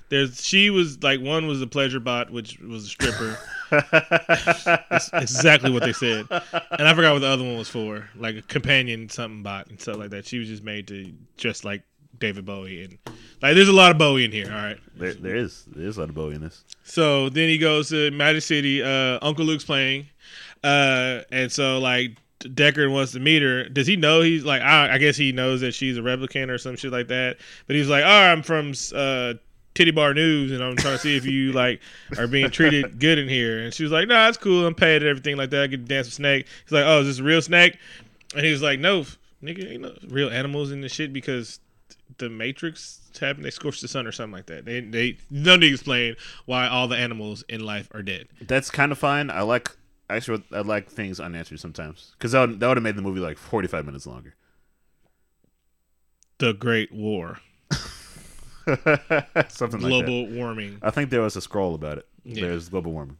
There's 0.08 0.44
she 0.44 0.70
was 0.70 1.02
like 1.02 1.20
one 1.20 1.46
was 1.46 1.60
a 1.62 1.66
pleasure 1.66 2.00
bot, 2.00 2.30
which 2.30 2.58
was 2.60 2.84
a 2.84 2.88
stripper. 2.88 3.38
That's 3.70 5.10
exactly 5.12 5.70
what 5.70 5.82
they 5.82 5.92
said. 5.92 6.26
And 6.30 6.86
I 6.86 6.94
forgot 6.94 7.12
what 7.12 7.20
the 7.20 7.26
other 7.26 7.42
one 7.42 7.56
was 7.56 7.68
for, 7.68 8.08
like 8.16 8.36
a 8.36 8.42
companion 8.42 9.08
something 9.08 9.42
bot 9.42 9.68
and 9.68 9.80
stuff 9.80 9.96
like 9.96 10.10
that. 10.10 10.26
She 10.26 10.38
was 10.38 10.48
just 10.48 10.62
made 10.62 10.86
to 10.88 11.12
dress 11.36 11.64
like 11.64 11.82
David 12.18 12.46
Bowie 12.46 12.84
and 12.84 12.98
like 13.42 13.54
there's 13.54 13.68
a 13.68 13.72
lot 13.72 13.90
of 13.90 13.98
Bowie 13.98 14.24
in 14.24 14.32
here. 14.32 14.46
All 14.46 14.56
right. 14.56 14.78
There, 14.96 15.14
there 15.14 15.36
is 15.36 15.64
there 15.66 15.86
is 15.86 15.96
a 15.96 16.00
lot 16.00 16.08
of 16.08 16.14
Bowie 16.14 16.36
in 16.36 16.40
this. 16.40 16.64
So 16.84 17.28
then 17.28 17.48
he 17.48 17.58
goes 17.58 17.88
to 17.90 18.10
Magic 18.12 18.42
City. 18.42 18.82
Uh, 18.82 19.18
Uncle 19.22 19.44
Luke's 19.44 19.64
playing, 19.64 20.06
uh, 20.62 21.20
and 21.32 21.50
so 21.50 21.78
like 21.78 22.16
Deckard 22.40 22.92
wants 22.92 23.12
to 23.12 23.20
meet 23.20 23.42
her. 23.42 23.68
Does 23.68 23.86
he 23.86 23.96
know 23.96 24.22
he's 24.22 24.44
like? 24.44 24.62
I, 24.62 24.94
I 24.94 24.98
guess 24.98 25.16
he 25.16 25.32
knows 25.32 25.60
that 25.62 25.74
she's 25.74 25.98
a 25.98 26.00
replicant 26.00 26.50
or 26.50 26.58
some 26.58 26.76
shit 26.76 26.92
like 26.92 27.08
that. 27.08 27.38
But 27.66 27.76
he's 27.76 27.88
like, 27.88 28.04
"Oh, 28.04 28.08
I'm 28.08 28.42
from 28.42 28.72
uh, 28.94 29.34
Titty 29.76 29.92
Bar 29.92 30.14
News, 30.14 30.50
and 30.50 30.62
I'm 30.62 30.74
trying 30.74 30.94
to 30.94 30.98
see 30.98 31.16
if 31.16 31.24
you 31.24 31.52
like 31.52 31.80
are 32.18 32.26
being 32.26 32.50
treated 32.50 32.98
good 32.98 33.18
in 33.18 33.28
here." 33.28 33.60
And 33.60 33.72
she 33.72 33.82
was 33.82 33.92
like, 33.92 34.08
"No, 34.08 34.14
nah, 34.14 34.28
it's 34.28 34.38
cool. 34.38 34.66
I'm 34.66 34.74
paid 34.74 35.02
and 35.02 35.08
everything 35.08 35.36
like 35.36 35.50
that. 35.50 35.62
I 35.62 35.66
get 35.68 35.76
to 35.76 35.82
dance 35.84 36.08
with 36.08 36.14
Snake." 36.14 36.46
He's 36.64 36.72
like, 36.72 36.84
"Oh, 36.84 37.00
is 37.00 37.06
this 37.06 37.18
a 37.18 37.22
real 37.22 37.42
snake?" 37.42 37.78
And 38.34 38.44
he 38.44 38.50
was 38.50 38.62
like, 38.62 38.80
"No, 38.80 39.04
nigga, 39.42 39.70
ain't 39.70 39.82
no 39.82 39.94
real 40.08 40.30
animals 40.30 40.72
in 40.72 40.80
this 40.80 40.92
shit 40.92 41.12
because." 41.12 41.60
The 42.18 42.30
Matrix 42.30 43.00
happened. 43.20 43.44
They 43.44 43.50
scorched 43.50 43.82
the 43.82 43.88
sun 43.88 44.06
or 44.06 44.12
something 44.12 44.32
like 44.32 44.46
that. 44.46 44.64
They 44.64 44.80
they 44.80 45.18
none 45.30 45.60
to 45.60 45.66
explain 45.66 46.16
why 46.46 46.66
all 46.66 46.88
the 46.88 46.96
animals 46.96 47.44
in 47.48 47.60
life 47.60 47.88
are 47.92 48.00
dead. 48.00 48.28
That's 48.40 48.70
kind 48.70 48.90
of 48.90 48.96
fine. 48.96 49.28
I 49.28 49.42
like 49.42 49.76
actually 50.08 50.42
I 50.52 50.60
like 50.60 50.88
things 50.90 51.20
unanswered 51.20 51.60
sometimes 51.60 52.12
because 52.12 52.32
that 52.32 52.40
would, 52.48 52.60
that 52.60 52.68
would 52.68 52.76
have 52.76 52.84
made 52.84 52.96
the 52.96 53.02
movie 53.02 53.20
like 53.20 53.38
45 53.38 53.84
minutes 53.84 54.06
longer. 54.06 54.34
The 56.38 56.52
Great 56.52 56.92
War, 56.92 57.38
Something 59.48 59.80
like 59.80 59.88
global 59.88 60.26
warming. 60.28 60.78
I 60.82 60.90
think 60.90 61.10
there 61.10 61.22
was 61.22 61.36
a 61.36 61.40
scroll 61.40 61.74
about 61.74 61.98
it. 61.98 62.08
Yeah. 62.24 62.46
There's 62.46 62.68
global 62.68 62.92
warming. 62.92 63.18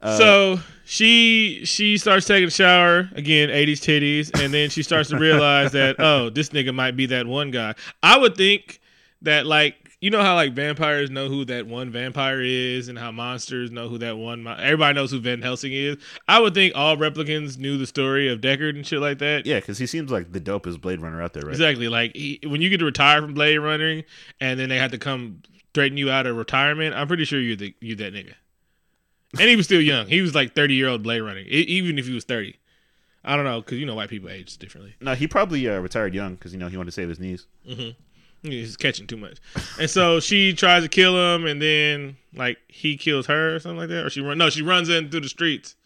Uh, 0.00 0.18
so 0.18 0.60
she 0.84 1.62
she 1.64 1.96
starts 1.96 2.26
taking 2.26 2.48
a 2.48 2.50
shower 2.50 3.08
again, 3.14 3.50
80s 3.50 3.78
titties, 3.78 4.42
and 4.42 4.52
then 4.52 4.68
she 4.70 4.82
starts 4.82 5.10
to 5.10 5.18
realize 5.18 5.72
that 5.72 5.96
oh, 6.00 6.30
this 6.30 6.48
nigga 6.48 6.74
might 6.74 6.96
be 6.96 7.06
that 7.06 7.26
one 7.26 7.50
guy. 7.50 7.74
I 8.02 8.18
would 8.18 8.36
think 8.36 8.80
that 9.22 9.46
like 9.46 9.91
you 10.02 10.10
know 10.10 10.20
how 10.20 10.34
like 10.34 10.52
vampires 10.52 11.08
know 11.10 11.28
who 11.28 11.44
that 11.46 11.66
one 11.66 11.90
vampire 11.90 12.42
is, 12.42 12.88
and 12.88 12.98
how 12.98 13.10
monsters 13.10 13.70
know 13.70 13.88
who 13.88 13.96
that 13.98 14.18
one. 14.18 14.42
Mon- 14.42 14.60
Everybody 14.60 14.94
knows 14.96 15.10
who 15.12 15.20
Van 15.20 15.40
Helsing 15.40 15.72
is. 15.72 15.96
I 16.28 16.40
would 16.40 16.52
think 16.52 16.74
all 16.76 16.96
replicants 16.98 17.56
knew 17.56 17.78
the 17.78 17.86
story 17.86 18.28
of 18.30 18.40
Deckard 18.40 18.70
and 18.76 18.86
shit 18.86 18.98
like 19.00 19.18
that. 19.18 19.46
Yeah, 19.46 19.60
because 19.60 19.78
he 19.78 19.86
seems 19.86 20.10
like 20.10 20.32
the 20.32 20.40
dopest 20.40 20.80
Blade 20.82 21.00
Runner 21.00 21.22
out 21.22 21.32
there, 21.32 21.44
right? 21.44 21.52
Exactly. 21.52 21.88
Like 21.88 22.14
he, 22.14 22.40
when 22.44 22.60
you 22.60 22.68
get 22.68 22.78
to 22.78 22.84
retire 22.84 23.22
from 23.22 23.32
Blade 23.32 23.58
Running, 23.58 24.04
and 24.40 24.60
then 24.60 24.68
they 24.68 24.76
had 24.76 24.90
to 24.90 24.98
come 24.98 25.40
threaten 25.72 25.96
you 25.96 26.10
out 26.10 26.26
of 26.26 26.36
retirement. 26.36 26.94
I'm 26.94 27.06
pretty 27.08 27.24
sure 27.24 27.40
you're 27.40 27.56
the 27.56 27.74
you 27.80 27.94
that 27.96 28.12
nigga. 28.12 28.34
And 29.38 29.48
he 29.48 29.56
was 29.56 29.64
still 29.64 29.80
young. 29.80 30.08
He 30.08 30.20
was 30.20 30.34
like 30.34 30.54
30 30.54 30.74
year 30.74 30.88
old 30.88 31.02
Blade 31.02 31.20
Running, 31.22 31.46
e- 31.46 31.50
even 31.68 31.98
if 31.98 32.06
he 32.06 32.12
was 32.12 32.24
30. 32.24 32.56
I 33.24 33.36
don't 33.36 33.44
know 33.44 33.60
because 33.60 33.78
you 33.78 33.86
know 33.86 33.94
white 33.94 34.10
people 34.10 34.28
age 34.28 34.58
differently. 34.58 34.94
No, 35.00 35.14
he 35.14 35.28
probably 35.28 35.68
uh, 35.68 35.78
retired 35.78 36.12
young 36.12 36.34
because 36.34 36.52
you 36.52 36.58
know 36.58 36.66
he 36.68 36.76
wanted 36.76 36.90
to 36.90 36.92
save 36.92 37.08
his 37.08 37.20
knees. 37.20 37.46
He's 38.42 38.76
catching 38.76 39.06
too 39.06 39.16
much, 39.16 39.38
and 39.78 39.88
so 39.88 40.18
she 40.28 40.52
tries 40.52 40.82
to 40.82 40.88
kill 40.88 41.16
him, 41.16 41.46
and 41.46 41.62
then 41.62 42.16
like 42.34 42.58
he 42.68 42.96
kills 42.96 43.26
her 43.26 43.54
or 43.54 43.58
something 43.60 43.78
like 43.78 43.88
that, 43.90 44.04
or 44.06 44.10
she 44.10 44.20
run. 44.20 44.36
No, 44.38 44.50
she 44.50 44.62
runs 44.62 44.88
in 44.88 45.10
through 45.10 45.20
the 45.20 45.28
streets. 45.28 45.76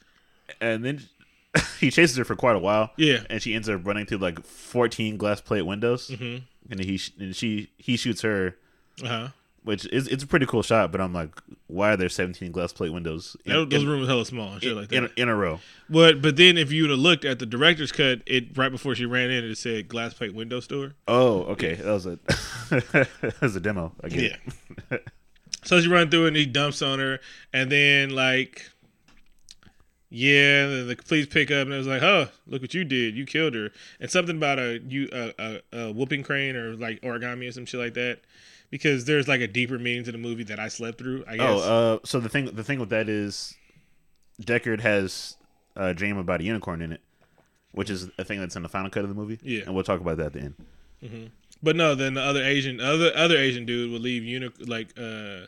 And 0.60 0.84
then 0.84 1.02
he 1.80 1.90
chases 1.90 2.16
her 2.16 2.24
for 2.24 2.34
quite 2.36 2.56
a 2.56 2.58
while. 2.58 2.92
Yeah. 2.96 3.24
and 3.28 3.42
she 3.42 3.54
ends 3.54 3.68
up 3.68 3.86
running 3.86 4.06
through 4.06 4.18
like 4.18 4.42
14 4.44 5.16
glass 5.18 5.40
plate 5.40 5.62
windows. 5.62 6.08
Mhm. 6.10 6.42
And 6.70 6.80
he 6.80 6.98
and 7.18 7.36
she 7.36 7.70
he 7.78 7.96
shoots 7.96 8.22
her, 8.22 8.56
Uh 9.04 9.06
huh. 9.08 9.28
Which 9.66 9.84
is 9.86 10.06
it's 10.06 10.22
a 10.22 10.26
pretty 10.28 10.46
cool 10.46 10.62
shot. 10.62 10.92
But 10.92 11.00
I'm 11.00 11.12
like, 11.12 11.30
why 11.66 11.92
are 11.92 11.96
there 11.96 12.08
17 12.08 12.52
glass 12.52 12.72
plate 12.72 12.92
windows 12.92 13.36
in, 13.44 13.68
Those 13.68 13.82
in, 13.82 13.88
rooms 13.88 14.06
hella 14.06 14.24
small 14.24 14.52
and 14.52 14.62
shit 14.62 14.76
like 14.76 14.88
that. 14.90 14.96
in, 14.96 15.10
in 15.16 15.28
a 15.28 15.34
row? 15.34 15.58
But 15.90 16.22
but 16.22 16.36
then 16.36 16.56
if 16.56 16.70
you 16.70 16.84
would 16.84 16.90
have 16.90 17.00
looked 17.00 17.24
at 17.24 17.40
the 17.40 17.46
director's 17.46 17.90
cut, 17.90 18.22
it 18.26 18.56
right 18.56 18.70
before 18.70 18.94
she 18.94 19.06
ran 19.06 19.28
in, 19.30 19.44
it 19.44 19.58
said 19.58 19.88
glass 19.88 20.14
plate 20.14 20.34
window 20.34 20.60
store. 20.60 20.94
Oh, 21.08 21.42
okay, 21.44 21.74
that 21.74 21.92
was 21.92 22.06
a 22.06 22.16
that 22.70 23.34
was 23.40 23.56
a 23.56 23.60
demo. 23.60 23.92
I 24.04 24.08
get. 24.08 24.38
Yeah. 24.88 24.98
so 25.64 25.80
she 25.80 25.88
run 25.88 26.10
through 26.10 26.26
and 26.26 26.36
he 26.36 26.46
dumps 26.46 26.80
on 26.80 27.00
her, 27.00 27.18
and 27.52 27.70
then 27.70 28.10
like, 28.10 28.70
yeah, 30.10 30.68
the, 30.68 30.84
the 30.84 30.96
police 30.96 31.26
pick 31.26 31.50
up 31.50 31.64
and 31.64 31.74
it 31.74 31.78
was 31.78 31.88
like, 31.88 32.02
oh, 32.02 32.28
look 32.46 32.62
what 32.62 32.72
you 32.72 32.84
did, 32.84 33.16
you 33.16 33.26
killed 33.26 33.56
her, 33.56 33.72
and 33.98 34.08
something 34.12 34.36
about 34.36 34.60
a 34.60 34.78
you 34.86 35.08
a, 35.12 35.34
a, 35.40 35.60
a 35.72 35.92
whooping 35.92 36.22
crane 36.22 36.54
or 36.54 36.76
like 36.76 37.00
origami 37.00 37.48
or 37.48 37.52
some 37.52 37.66
shit 37.66 37.80
like 37.80 37.94
that, 37.94 38.20
because 38.70 39.04
there's 39.04 39.28
like 39.28 39.40
a 39.40 39.46
deeper 39.46 39.78
meaning 39.78 40.04
to 40.04 40.12
the 40.12 40.18
movie 40.18 40.44
that 40.44 40.58
I 40.58 40.68
slept 40.68 40.98
through. 40.98 41.24
I 41.26 41.36
guess. 41.36 41.60
Oh, 41.62 41.94
uh, 41.94 41.98
so 42.04 42.20
the 42.20 42.28
thing 42.28 42.46
the 42.54 42.64
thing 42.64 42.78
with 42.78 42.90
that 42.90 43.08
is, 43.08 43.54
Deckard 44.42 44.80
has 44.80 45.36
a 45.76 45.94
dream 45.94 46.16
about 46.16 46.40
a 46.40 46.44
unicorn 46.44 46.82
in 46.82 46.92
it, 46.92 47.00
which 47.72 47.90
is 47.90 48.10
a 48.18 48.24
thing 48.24 48.40
that's 48.40 48.56
in 48.56 48.62
the 48.62 48.68
final 48.68 48.90
cut 48.90 49.02
of 49.02 49.08
the 49.08 49.14
movie. 49.14 49.38
Yeah. 49.42 49.62
and 49.66 49.74
we'll 49.74 49.84
talk 49.84 50.00
about 50.00 50.16
that 50.18 50.26
at 50.26 50.32
the 50.32 50.40
end. 50.40 51.30
But 51.62 51.76
no, 51.76 51.94
then 51.94 52.14
the 52.14 52.20
other 52.22 52.42
Asian, 52.42 52.80
other 52.80 53.12
other 53.14 53.36
Asian 53.36 53.64
dude 53.64 53.92
would 53.92 54.02
leave 54.02 54.24
uni- 54.24 54.50
like 54.60 54.88
uh, 54.98 55.46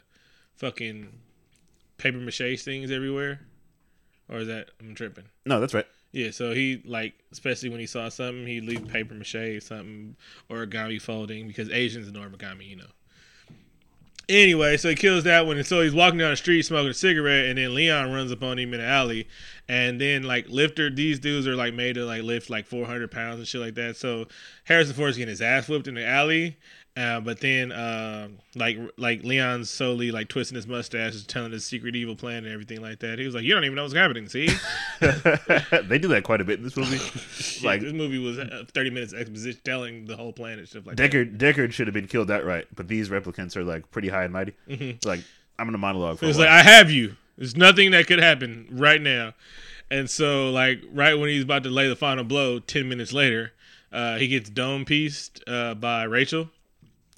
fucking 0.57 1.09
paper 1.99 2.19
mache 2.19 2.63
things 2.63 2.91
everywhere, 2.91 3.41
or 4.29 4.39
is 4.39 4.49
that 4.49 4.71
I'm 4.81 4.95
tripping? 4.95 5.25
No, 5.45 5.61
that's 5.61 5.75
right. 5.75 5.87
Yeah, 6.13 6.31
so 6.31 6.53
he 6.55 6.83
like, 6.87 7.15
especially 7.33 7.69
when 7.69 7.81
he 7.81 7.87
saw 7.87 8.09
something, 8.09 8.47
he'd 8.47 8.65
leave 8.65 8.89
paper 8.89 9.15
mache 9.15 9.61
something 9.63 10.17
origami 10.49 11.01
folding 11.01 11.47
because 11.47 11.69
Asians 11.71 12.11
know 12.11 12.21
origami, 12.21 12.67
you 12.69 12.77
know. 12.77 12.87
Anyway, 14.31 14.77
so 14.77 14.91
he 14.91 14.95
kills 14.95 15.25
that 15.25 15.47
one, 15.47 15.57
and 15.57 15.67
so 15.67 15.81
he's 15.81 15.95
walking 15.95 16.19
down 16.19 16.31
the 16.31 16.37
street 16.37 16.61
smoking 16.63 16.91
a 16.91 16.95
cigarette, 16.95 17.47
and 17.47 17.57
then 17.57 17.75
Leon 17.75 18.13
runs 18.13 18.31
up 18.31 18.43
on 18.43 18.59
him 18.59 18.75
in 18.75 18.81
the 18.81 18.87
alley, 18.87 19.27
and 19.69 19.99
then 19.99 20.23
like 20.23 20.47
lifter, 20.51 20.91
these 20.91 21.19
dudes 21.19 21.47
are 21.47 21.57
like 21.57 21.73
made 21.73 21.95
to 21.95 22.05
like 22.05 22.23
lift 22.23 22.51
like 22.51 22.67
400 22.67 23.11
pounds 23.11 23.39
and 23.39 23.49
shit 23.49 23.63
like 23.63 23.75
that. 23.77 23.97
So 23.97 24.27
Harrison 24.65 24.95
Ford's 24.95 25.17
getting 25.17 25.31
his 25.31 25.41
ass 25.41 25.67
whipped 25.67 25.89
in 25.89 25.95
the 25.95 26.07
alley, 26.07 26.59
uh, 26.99 27.21
but 27.21 27.39
then 27.39 27.71
uh, 27.71 28.27
like 28.57 28.77
like 28.97 29.23
Leon's 29.23 29.71
solely 29.71 30.11
like 30.11 30.27
twisting 30.27 30.57
his 30.57 30.67
mustache, 30.67 31.15
is 31.15 31.25
telling 31.25 31.53
his 31.53 31.65
secret 31.65 31.95
evil 31.95 32.17
plan 32.17 32.39
and 32.39 32.53
everything 32.53 32.81
like 32.81 32.99
that. 32.99 33.21
He 33.21 33.25
was 33.25 33.37
like, 33.37 33.45
"You 33.45 33.55
don't 33.55 33.65
even 33.65 33.77
know 33.77 33.83
what's 33.83 33.95
happening." 33.95 34.29
See, 34.29 34.47
they 35.01 35.99
do 35.99 36.09
that 36.09 36.23
quite 36.25 36.41
a 36.41 36.45
bit 36.45 36.59
in 36.59 36.65
this 36.65 36.77
movie. 36.77 36.99
Shit, 37.31 37.63
like 37.63 37.83
this 37.83 37.93
movie 37.93 38.19
was 38.19 38.41
uh, 38.41 38.65
30 38.75 38.91
minutes 38.91 39.15
exposition 39.15 39.61
telling 39.65 40.07
the 40.07 40.17
whole 40.17 40.33
plan 40.33 40.59
and 40.59 40.67
stuff 40.67 40.87
like 40.87 40.97
that. 40.97 41.13
Deckard, 41.13 41.39
Deckard 41.39 41.73
should 41.73 41.87
have 41.87 41.95
been 41.95 42.09
killed 42.09 42.33
outright, 42.33 42.67
but 42.75 42.89
these 42.89 43.11
replicants 43.11 43.57
are 43.57 43.63
like 43.63 43.89
pretty 43.93 44.09
high 44.09 44.25
and 44.25 44.33
mighty. 44.33 44.55
Like 45.05 45.21
I'm 45.57 45.69
gonna 45.69 45.79
monologue 45.79 46.19
for 46.19 46.27
It's 46.27 46.37
like 46.37 46.49
I 46.49 46.63
have 46.63 46.91
you. 46.91 47.15
There's 47.37 47.57
nothing 47.57 47.93
that 47.93 48.09
could 48.09 48.19
happen 48.19 48.67
right 48.73 49.01
now. 49.01 49.35
And 49.89 50.11
so 50.11 50.51
like 50.51 50.83
right 50.93 51.15
when 51.15 51.29
he's 51.29 51.45
about 51.45 51.63
to 51.63 51.71
lay 51.71 51.89
the 51.89 51.95
final 51.95 52.25
blow, 52.25 52.59
10 52.59 52.89
minutes 52.89 53.13
later, 53.13 53.53
uh, 53.93 54.17
he 54.17 54.27
gets 54.27 54.51
dome 54.51 54.85
pieced 54.85 55.45
uh, 55.47 55.75
by 55.75 56.03
Rachel. 56.03 56.51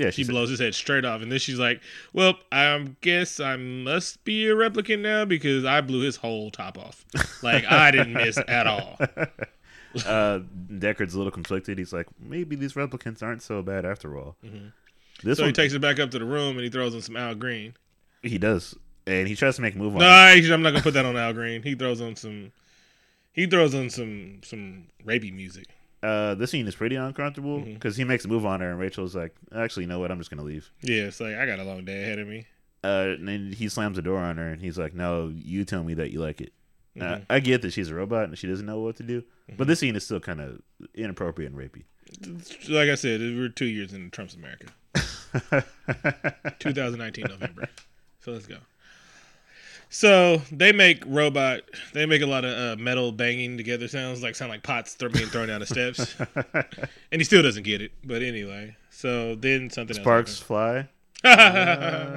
Yeah, 0.00 0.08
She 0.08 0.22
she's 0.22 0.28
blows 0.28 0.48
his 0.48 0.58
head 0.58 0.74
straight 0.74 1.04
off, 1.04 1.20
and 1.20 1.30
then 1.30 1.38
she's 1.38 1.58
like, 1.58 1.82
"Well, 2.14 2.38
I 2.50 2.88
guess 3.02 3.38
I 3.38 3.56
must 3.56 4.24
be 4.24 4.48
a 4.48 4.54
replicant 4.54 5.00
now 5.00 5.26
because 5.26 5.66
I 5.66 5.82
blew 5.82 6.00
his 6.00 6.16
whole 6.16 6.50
top 6.50 6.78
off. 6.78 7.04
Like 7.42 7.64
I 7.70 7.90
didn't 7.90 8.14
miss 8.14 8.38
at 8.48 8.66
all." 8.66 8.96
uh, 10.06 10.40
Deckard's 10.78 11.12
a 11.12 11.18
little 11.18 11.30
conflicted. 11.30 11.76
He's 11.76 11.92
like, 11.92 12.06
maybe 12.18 12.56
these 12.56 12.72
replicants 12.72 13.22
aren't 13.22 13.42
so 13.42 13.60
bad 13.60 13.84
after 13.84 14.16
all. 14.16 14.36
This 14.42 14.50
Mm-hmm. 14.50 15.32
So 15.34 15.42
one, 15.42 15.48
he 15.48 15.52
takes 15.52 15.74
it 15.74 15.80
back 15.80 16.00
up 16.00 16.10
to 16.12 16.18
the 16.18 16.24
room 16.24 16.56
and 16.56 16.64
he 16.64 16.70
throws 16.70 16.94
on 16.94 17.02
some 17.02 17.18
Al 17.18 17.34
Green. 17.34 17.74
he 18.22 18.38
does, 18.38 18.74
and 19.06 19.28
he 19.28 19.36
tries 19.36 19.56
to 19.56 19.62
make 19.62 19.74
a 19.74 19.78
move 19.78 19.94
on. 19.94 20.00
No. 20.00 20.08
I'm 20.08 20.62
not 20.62 20.70
gonna 20.70 20.82
put 20.82 20.94
that 20.94 21.04
on 21.04 21.18
Al 21.18 21.34
Green. 21.34 21.62
He 21.62 21.74
throws 21.74 22.00
on 22.00 22.16
some. 22.16 22.52
He 23.32 23.44
throws 23.44 23.74
on 23.74 23.90
some 23.90 24.40
some 24.44 24.86
rapey 25.04 25.30
music. 25.30 25.66
Uh, 26.02 26.34
this 26.34 26.50
scene 26.50 26.66
is 26.66 26.74
pretty 26.74 26.96
uncomfortable 26.96 27.58
Mm-hmm. 27.58 27.74
because 27.74 27.96
he 27.96 28.04
makes 28.04 28.24
a 28.24 28.28
move 28.28 28.46
on 28.46 28.60
her, 28.60 28.70
and 28.70 28.78
Rachel's 28.78 29.14
like, 29.14 29.34
actually, 29.54 29.82
you 29.84 29.88
know 29.88 29.98
what? 29.98 30.10
I'm 30.10 30.18
just 30.18 30.30
gonna 30.30 30.42
leave. 30.42 30.70
Yeah, 30.82 31.04
it's 31.04 31.20
like 31.20 31.34
I 31.36 31.44
got 31.46 31.58
a 31.58 31.64
long 31.64 31.84
day 31.84 32.02
ahead 32.02 32.18
of 32.18 32.26
me. 32.28 32.46
Uh, 32.82 33.14
and 33.18 33.28
then 33.28 33.52
he 33.52 33.68
slams 33.68 33.96
the 33.96 34.02
door 34.02 34.18
on 34.18 34.38
her, 34.38 34.48
and 34.48 34.62
he's 34.62 34.78
like, 34.78 34.94
"No, 34.94 35.28
you 35.34 35.64
tell 35.66 35.84
me 35.84 35.92
that 35.94 36.10
you 36.12 36.20
like 36.20 36.40
it." 36.40 36.52
Uh, 36.98 37.04
Mm-hmm. 37.04 37.22
I 37.30 37.40
get 37.40 37.62
that 37.62 37.72
she's 37.72 37.88
a 37.90 37.94
robot 37.94 38.24
and 38.24 38.36
she 38.38 38.46
doesn't 38.48 38.66
know 38.66 38.80
what 38.80 38.96
to 38.96 39.02
do, 39.04 39.22
but 39.56 39.66
this 39.68 39.78
scene 39.78 39.94
is 39.94 40.04
still 40.04 40.18
kind 40.20 40.40
of 40.40 40.60
inappropriate 40.94 41.52
and 41.52 41.60
rapey. 41.60 41.84
Like 42.68 42.88
I 42.88 42.94
said, 42.96 43.20
we're 43.20 43.48
two 43.48 43.66
years 43.66 43.92
into 43.92 44.10
Trump's 44.10 44.34
America. 44.34 44.66
2019 46.58 47.26
November. 47.28 47.68
So 48.20 48.32
let's 48.32 48.46
go. 48.46 48.56
So 49.92 50.40
they 50.52 50.70
make 50.72 51.02
robot. 51.04 51.62
They 51.92 52.06
make 52.06 52.22
a 52.22 52.26
lot 52.26 52.44
of 52.44 52.78
uh, 52.78 52.80
metal 52.80 53.10
banging 53.10 53.56
together 53.56 53.88
sounds, 53.88 54.22
like 54.22 54.36
sound 54.36 54.50
like 54.50 54.62
pots 54.62 54.94
throw- 54.94 55.08
being 55.08 55.26
thrown 55.26 55.48
down 55.48 55.60
the 55.60 55.66
steps. 55.66 56.14
and 57.12 57.20
he 57.20 57.24
still 57.24 57.42
doesn't 57.42 57.64
get 57.64 57.82
it. 57.82 57.90
But 58.04 58.22
anyway, 58.22 58.76
so 58.90 59.34
then 59.34 59.68
something 59.68 59.96
Sparks 59.96 60.38
fly. 60.38 60.88
Uh, 61.22 62.08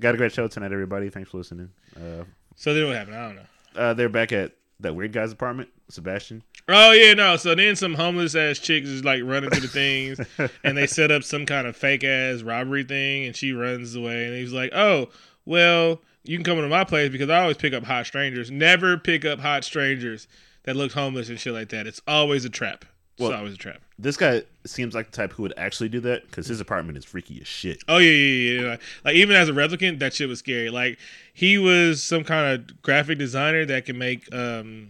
got 0.00 0.14
a 0.14 0.18
great 0.18 0.32
show 0.32 0.48
tonight, 0.48 0.72
everybody. 0.72 1.10
Thanks 1.10 1.30
for 1.30 1.38
listening. 1.38 1.70
Uh, 1.96 2.24
so 2.56 2.72
then 2.72 2.86
what 2.86 2.96
happened? 2.96 3.16
I 3.16 3.26
don't 3.26 3.36
know. 3.36 3.42
uh, 3.76 3.94
they're 3.94 4.08
back 4.08 4.32
at 4.32 4.52
that 4.80 4.94
weird 4.94 5.12
guy's 5.12 5.32
apartment, 5.32 5.68
Sebastian. 5.88 6.42
Oh 6.68 6.92
yeah, 6.92 7.14
no. 7.14 7.36
So 7.36 7.54
then 7.54 7.76
some 7.76 7.94
homeless 7.94 8.34
ass 8.34 8.58
chicks 8.58 8.88
is 8.88 9.04
like 9.04 9.22
running 9.24 9.50
through 9.50 9.60
the 9.60 9.68
things, 9.68 10.18
and 10.64 10.76
they 10.78 10.86
set 10.86 11.10
up 11.10 11.22
some 11.24 11.46
kind 11.46 11.66
of 11.66 11.76
fake 11.76 12.04
ass 12.04 12.42
robbery 12.42 12.84
thing, 12.84 13.26
and 13.26 13.36
she 13.36 13.52
runs 13.52 13.94
away, 13.94 14.26
and 14.26 14.34
he's 14.36 14.52
like, 14.52 14.72
"Oh, 14.74 15.08
well, 15.46 16.00
you 16.24 16.36
can 16.36 16.44
come 16.44 16.56
into 16.58 16.68
my 16.70 16.84
place 16.84 17.10
because 17.10 17.28
I 17.30 17.40
always 17.42 17.56
pick 17.56 17.72
up 17.74 17.84
hot 17.84 18.06
strangers. 18.06 18.50
Never 18.50 18.96
pick 18.96 19.24
up 19.24 19.40
hot 19.40 19.64
strangers 19.64 20.26
that 20.64 20.74
look 20.76 20.92
homeless 20.92 21.28
and 21.28 21.38
shit 21.38 21.52
like 21.52 21.68
that. 21.70 21.86
It's 21.86 22.00
always 22.08 22.44
a 22.44 22.50
trap. 22.50 22.84
It's 23.14 23.20
Well- 23.20 23.32
always 23.34 23.54
a 23.54 23.58
trap." 23.58 23.80
This 23.96 24.16
guy 24.16 24.42
seems 24.66 24.92
like 24.92 25.12
the 25.12 25.16
type 25.16 25.34
who 25.34 25.42
would 25.44 25.54
actually 25.56 25.88
do 25.88 26.00
that 26.00 26.26
because 26.28 26.48
his 26.48 26.60
apartment 26.60 26.98
is 26.98 27.04
freaky 27.04 27.40
as 27.40 27.46
shit. 27.46 27.80
Oh 27.86 27.98
yeah, 27.98 28.10
yeah, 28.10 28.50
yeah, 28.60 28.60
yeah. 28.70 28.76
Like 29.04 29.14
even 29.14 29.36
as 29.36 29.48
a 29.48 29.52
replicant, 29.52 30.00
that 30.00 30.12
shit 30.14 30.28
was 30.28 30.40
scary. 30.40 30.68
Like 30.68 30.98
he 31.32 31.56
was 31.58 32.02
some 32.02 32.24
kind 32.24 32.52
of 32.68 32.82
graphic 32.82 33.18
designer 33.18 33.64
that 33.66 33.84
can 33.84 33.96
make 33.98 34.32
um 34.34 34.88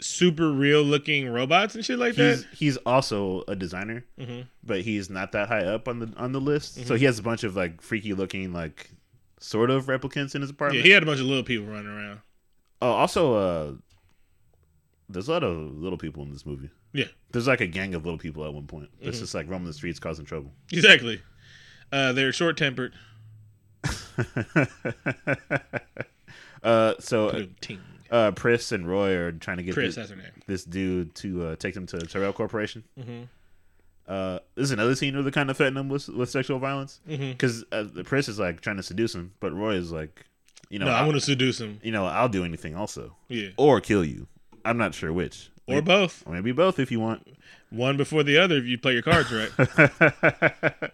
super 0.00 0.50
real 0.52 0.82
looking 0.82 1.28
robots 1.28 1.74
and 1.74 1.84
shit 1.84 1.98
like 1.98 2.14
He's 2.14 2.42
that. 2.42 2.48
he's 2.54 2.76
also 2.78 3.44
a 3.48 3.56
designer, 3.56 4.04
hmm 4.18 4.42
but 4.64 4.80
he's 4.82 5.08
not 5.10 5.32
that 5.32 5.48
high 5.48 5.64
up 5.64 5.88
on 5.88 5.98
the 6.00 6.12
on 6.16 6.32
the 6.32 6.40
list. 6.40 6.86
So 6.86 6.94
he 6.96 7.04
has 7.04 7.18
a 7.18 7.22
bunch 7.22 7.44
of 7.44 7.56
like 7.56 7.80
freaky 7.82 8.14
looking 8.14 8.52
like 8.52 8.90
sort 9.38 9.70
of 9.70 9.86
replicants 9.86 10.34
in 10.34 10.40
his 10.40 10.50
apartment. 10.50 10.84
Yeah, 10.84 10.88
he 10.88 10.90
had 10.92 11.02
a 11.02 11.06
bunch 11.06 11.20
of 11.20 11.26
little 11.26 11.44
people 11.44 11.66
running 11.66 11.86
around. 11.86 12.20
Oh, 12.82 12.90
also, 12.90 13.34
uh, 13.34 13.72
there's 15.08 15.28
a 15.28 15.32
lot 15.32 15.42
of 15.44 15.56
little 15.56 15.98
people 15.98 16.22
in 16.22 16.32
this 16.32 16.44
movie. 16.44 16.70
Yeah. 16.92 17.06
There's 17.32 17.46
like 17.46 17.60
a 17.60 17.66
gang 17.66 17.94
of 17.94 18.04
little 18.04 18.18
people 18.18 18.44
at 18.44 18.52
one 18.52 18.66
point. 18.66 18.88
It's 19.00 19.20
just 19.20 19.34
like 19.34 19.48
roaming 19.48 19.66
the 19.66 19.72
streets 19.72 19.98
causing 19.98 20.24
trouble. 20.24 20.52
Exactly. 20.72 21.20
Uh, 21.92 22.12
they're 22.12 22.32
short 22.32 22.56
tempered. 22.56 22.94
uh, 26.62 26.94
so 26.98 27.28
uh, 27.28 27.44
uh, 28.10 28.30
Pris 28.32 28.72
and 28.72 28.88
Roy 28.88 29.14
are 29.14 29.32
trying 29.32 29.58
to 29.58 29.62
get 29.62 29.74
Chris, 29.74 29.94
this, 29.94 30.08
that's 30.08 30.10
her 30.10 30.16
name. 30.16 30.32
this 30.46 30.64
dude 30.64 31.14
to 31.16 31.48
uh, 31.48 31.56
take 31.56 31.74
them 31.74 31.86
to 31.86 31.98
Tyrell 31.98 32.32
Corporation. 32.32 32.84
hmm 33.00 33.24
Uh, 34.08 34.38
this 34.54 34.64
is 34.64 34.70
another 34.70 34.94
scene 34.94 35.14
where 35.14 35.22
they're 35.22 35.32
kind 35.32 35.50
of 35.50 35.56
threatening 35.56 35.80
him 35.84 35.88
with, 35.88 36.08
with 36.08 36.30
sexual 36.30 36.58
violence 36.60 37.00
because 37.06 37.64
uh, 37.72 37.82
the 37.82 38.04
Pris 38.04 38.28
is 38.28 38.38
like 38.38 38.60
trying 38.60 38.76
to 38.76 38.82
seduce 38.82 39.14
him, 39.14 39.32
but 39.40 39.52
Roy 39.52 39.74
is 39.74 39.90
like, 39.90 40.24
you 40.70 40.78
know, 40.78 40.86
No, 40.86 40.92
I 40.92 41.02
want 41.02 41.14
to 41.14 41.20
seduce 41.20 41.60
him. 41.60 41.80
you 41.82 41.90
know, 41.92 42.06
I'll 42.06 42.28
do 42.28 42.44
anything 42.44 42.76
also, 42.76 43.16
Yeah, 43.28 43.48
or 43.56 43.80
kill 43.80 44.04
you. 44.04 44.28
I'm 44.64 44.78
not 44.78 44.94
sure 44.94 45.12
which, 45.12 45.50
or 45.66 45.82
both. 45.82 46.22
or 46.26 46.32
maybe 46.34 46.52
both 46.52 46.78
if 46.78 46.90
you 46.92 47.00
want. 47.00 47.26
One 47.70 47.96
before 47.96 48.22
the 48.22 48.38
other 48.38 48.56
if 48.58 48.64
you 48.64 48.78
play 48.78 48.92
your 48.92 49.02
cards 49.02 49.32
right. 49.32 49.50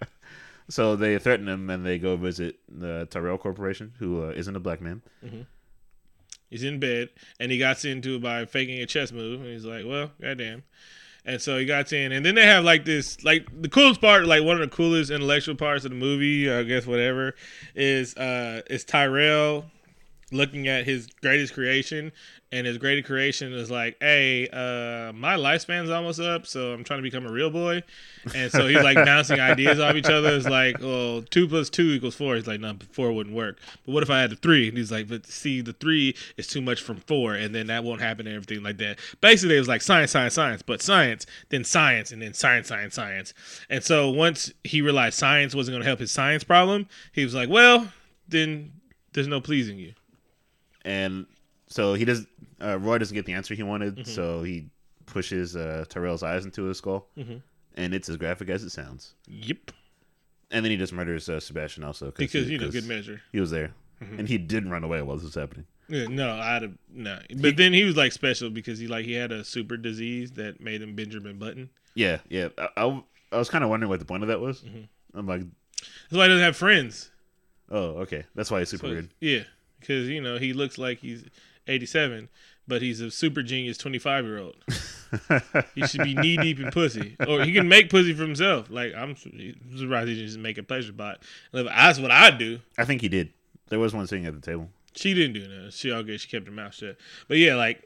so 0.69 0.97
they 0.97 1.19
threaten 1.19 1.49
him 1.49 1.69
and 1.71 1.85
they 1.85 1.99
go 1.99 2.17
visit 2.17 2.57
the 2.69 3.07
Tyrell 3.11 3.37
Corporation, 3.39 3.93
who 3.99 4.25
uh, 4.25 4.29
isn't 4.31 4.57
a 4.57 4.61
black 4.61 4.81
man. 4.81 5.03
He's 6.51 6.65
in 6.65 6.79
bed 6.81 7.11
and 7.41 7.51
he 7.51 7.59
got 7.59 7.85
into 7.85 8.17
it 8.17 8.23
by 8.23 8.45
faking 8.47 8.81
a 8.81 8.87
chess 8.87 9.11
move. 9.13 9.41
And 9.41 9.51
he's 9.51 9.65
like, 9.65 9.85
well, 9.87 10.11
goddamn. 10.21 10.63
And 11.25 11.41
so 11.41 11.57
he 11.57 11.65
got 11.65 11.93
in, 11.93 12.11
and 12.11 12.27
then 12.27 12.35
they 12.35 12.45
have 12.45 12.65
like 12.65 12.85
this, 12.85 13.23
like 13.23 13.47
the 13.63 13.69
coolest 13.69 14.01
part, 14.01 14.27
like 14.27 14.43
one 14.43 14.61
of 14.61 14.69
the 14.69 14.75
coolest 14.75 15.11
intellectual 15.11 15.55
parts 15.55 15.85
of 15.85 15.93
the 15.93 15.97
movie, 15.97 16.51
I 16.51 16.65
guess 16.65 16.85
whatever, 16.85 17.37
is 17.77 18.17
uh 18.17 18.63
is 18.69 18.85
Tyrell 18.85 19.67
looking 20.33 20.69
at 20.69 20.85
his 20.85 21.07
greatest 21.21 21.55
creation, 21.55 22.13
and 22.53 22.67
his 22.67 22.77
greatest 22.77 23.07
creation 23.07 23.53
is 23.55 23.71
like, 23.71 23.97
hey, 24.01 24.47
uh, 24.49 25.13
my 25.15 25.37
lifespan's 25.37 25.89
almost 25.89 26.21
up, 26.21 26.47
so 26.47 26.73
I'm 26.73 26.85
trying 26.85 26.99
to 26.99 27.03
become 27.03 27.27
a 27.27 27.33
real 27.33 27.51
boy, 27.51 27.83
and 28.35 28.53
so 28.53 28.69
he's 28.69 28.83
like 28.83 28.97
bouncing 28.97 29.41
ideas 29.53 29.81
off 29.81 29.95
each 29.95 30.11
other. 30.11 30.37
It's 30.37 30.47
like, 30.47 30.79
well, 30.81 31.23
two 31.23 31.49
plus 31.49 31.71
two 31.71 31.93
equals 31.93 32.15
four. 32.15 32.37
He's 32.37 32.47
like, 32.47 32.61
no, 32.61 32.77
four 32.91 33.11
wouldn't 33.13 33.35
work. 33.35 33.59
But 33.87 33.93
what 33.93 34.03
if 34.03 34.11
I 34.11 34.21
had 34.21 34.31
the 34.31 34.37
three? 34.37 34.69
And 34.69 34.77
he's 34.77 34.93
like, 34.93 35.09
but 35.09 35.27
see, 35.27 35.63
the 35.63 35.73
three 35.73 36.15
is 36.37 36.47
too 36.47 36.61
much 36.61 36.83
from 36.83 36.99
four, 36.99 37.35
and 37.35 37.55
then 37.55 37.69
that 37.69 37.85
won't 37.85 38.03
happen 38.03 38.27
and 38.27 38.37
everything 38.37 38.63
like 38.63 38.77
that. 38.79 38.99
Basically, 39.23 39.57
it 39.57 39.61
was 39.61 39.69
like 39.69 39.81
science, 39.81 40.11
science, 40.11 40.35
science, 40.35 40.61
but 40.61 40.83
science, 40.83 41.25
then 41.49 41.65
science, 41.65 42.13
and 42.13 42.21
then 42.21 42.35
science, 42.35 42.69
science, 42.69 42.95
science. 42.95 43.33
And 43.71 43.83
so 43.83 44.11
once 44.11 44.53
he 44.63 44.83
realized 44.83 45.19
science 45.19 45.55
wasn't 45.55 45.75
going 45.75 45.83
to 45.83 45.89
help 45.89 46.01
his 46.01 46.13
science 46.13 46.45
problem, 46.45 46.87
he 47.13 47.25
was 47.25 47.35
like, 47.35 47.49
well, 47.49 47.89
then 48.29 48.73
there's 49.15 49.29
no 49.29 49.41
pleasing 49.41 49.79
you. 49.79 49.95
And 50.85 51.27
so 51.69 51.95
he 51.95 52.05
does. 52.05 52.27
Uh, 52.61 52.79
Roy 52.79 52.99
doesn't 52.99 53.15
get 53.15 53.27
the 53.27 53.33
answer 53.33 53.55
he 53.55 53.63
wanted, 53.63 53.97
Mm-hmm. 53.97 54.11
so 54.11 54.43
he 54.43 54.67
pushes 55.07 55.57
uh, 55.57 55.85
Tyrell's 55.89 56.23
eyes 56.23 56.45
into 56.45 56.65
his 56.65 56.79
skull, 56.79 57.09
Mhm. 57.19 57.43
and 57.77 57.95
it's 57.95 58.09
as 58.09 58.17
graphic 58.17 58.49
as 58.49 58.63
it 58.63 58.71
sounds. 58.71 59.15
Yep. 59.29 59.73
And 60.51 60.65
then 60.65 60.71
he 60.71 60.77
just 60.77 60.93
murders 60.93 61.29
uh, 61.29 61.41
Sebastian 61.41 61.83
also 61.85 62.11
Because, 62.11 62.47
he, 62.47 62.53
you 62.53 62.59
know, 62.59 62.67
'cause 62.67 62.75
good 62.75 62.87
measure. 62.87 63.21
He 63.33 63.41
was 63.41 63.51
there, 63.51 63.73
Mm-hmm. 64.03 64.19
and 64.21 64.29
he 64.29 64.39
didn't 64.39 64.71
run 64.71 64.85
away 64.85 65.01
while 65.03 65.17
this 65.17 65.25
was 65.25 65.35
happening. 65.35 65.67
Yeah, 65.89 66.07
no, 66.07 66.33
I'd 66.35 66.63
have 66.63 66.73
no. 66.93 67.19
But 67.37 67.57
then 67.57 67.73
he 67.73 67.85
was 67.85 67.97
like 67.97 68.13
special 68.13 68.49
because 68.51 68.79
he 68.79 68.87
like 68.87 69.05
he 69.05 69.13
had 69.15 69.33
a 69.33 69.45
super 69.45 69.77
disease 69.77 70.33
that 70.33 70.61
made 70.61 70.81
him 70.83 70.95
Benjamin 70.95 71.39
Button. 71.39 71.69
Yeah, 71.95 72.19
yeah. 72.31 72.49
I, 72.59 72.69
I, 72.77 73.03
I 73.33 73.39
was 73.39 73.51
kind 73.51 73.65
of 73.65 73.71
wondering 73.71 73.91
what 73.91 73.99
the 73.99 74.07
point 74.07 74.23
of 74.23 74.29
that 74.29 74.41
was. 74.41 74.61
Mm-hmm. 74.61 75.19
I'm 75.19 75.27
like, 75.27 75.43
That's 75.81 76.13
why 76.13 76.25
he 76.25 76.29
doesn't 76.29 76.45
have 76.45 76.57
friends. 76.57 77.11
oh, 77.71 77.97
okay, 78.03 78.25
that's 78.35 78.51
why 78.51 78.61
he's 78.61 78.69
super 78.71 78.87
So, 78.87 78.91
weird. 78.93 79.09
yeah, 79.21 79.43
because 79.83 80.09
you 80.09 80.21
know 80.21 80.39
he 80.39 80.53
looks 80.53 80.79
like 80.79 80.99
he's 80.99 81.25
87, 81.67 82.29
but 82.67 82.83
he's 82.83 83.01
a 83.01 83.11
super 83.11 83.43
genius 83.43 83.77
25 83.79 84.25
year 84.25 84.39
old. 84.39 84.57
He 85.75 85.87
should 85.87 86.05
be 86.05 86.15
knee 86.15 86.39
deep 86.39 86.59
in 86.59 86.71
pussy, 86.71 87.17
or 87.29 87.45
he 87.45 87.53
can 87.53 87.69
make 87.69 87.91
pussy 87.91 88.15
for 88.15 88.23
himself. 88.23 88.71
Like 88.71 88.95
I'm 88.95 89.15
surprised 89.15 90.09
he 90.09 90.15
didn't 90.15 90.27
just 90.27 90.39
make 90.39 90.57
a 90.57 90.63
pleasure 90.63 90.93
bot. 90.93 91.23
That's 91.53 91.99
what 91.99 92.11
I'd 92.11 92.39
do. 92.39 92.61
I 92.79 92.87
think 92.87 93.03
he 93.03 93.09
did. 93.11 93.33
There 93.69 93.79
was 93.79 93.95
one 93.95 94.07
sitting 94.07 94.25
at 94.27 94.35
the 94.35 94.41
table. 94.41 94.71
She 94.95 95.13
didn't 95.15 95.35
do 95.35 95.47
that. 95.47 95.73
She 95.73 95.91
all 95.91 96.03
good. 96.03 96.21
She 96.21 96.29
kept 96.29 96.47
her 96.47 96.53
mouth 96.53 96.75
shut. 96.75 96.97
But 97.29 97.37
yeah, 97.37 97.57
like 97.57 97.83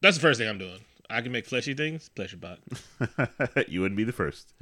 that's 0.00 0.16
the 0.16 0.20
first 0.20 0.38
thing 0.38 0.48
I'm 0.48 0.58
doing. 0.58 0.78
I 1.10 1.20
can 1.20 1.30
make 1.30 1.46
fleshy 1.46 1.74
things. 1.74 2.08
Pleasure 2.08 2.38
bot. 2.38 2.58
you 3.68 3.80
wouldn't 3.80 3.98
be 3.98 4.04
the 4.04 4.12
first. 4.12 4.52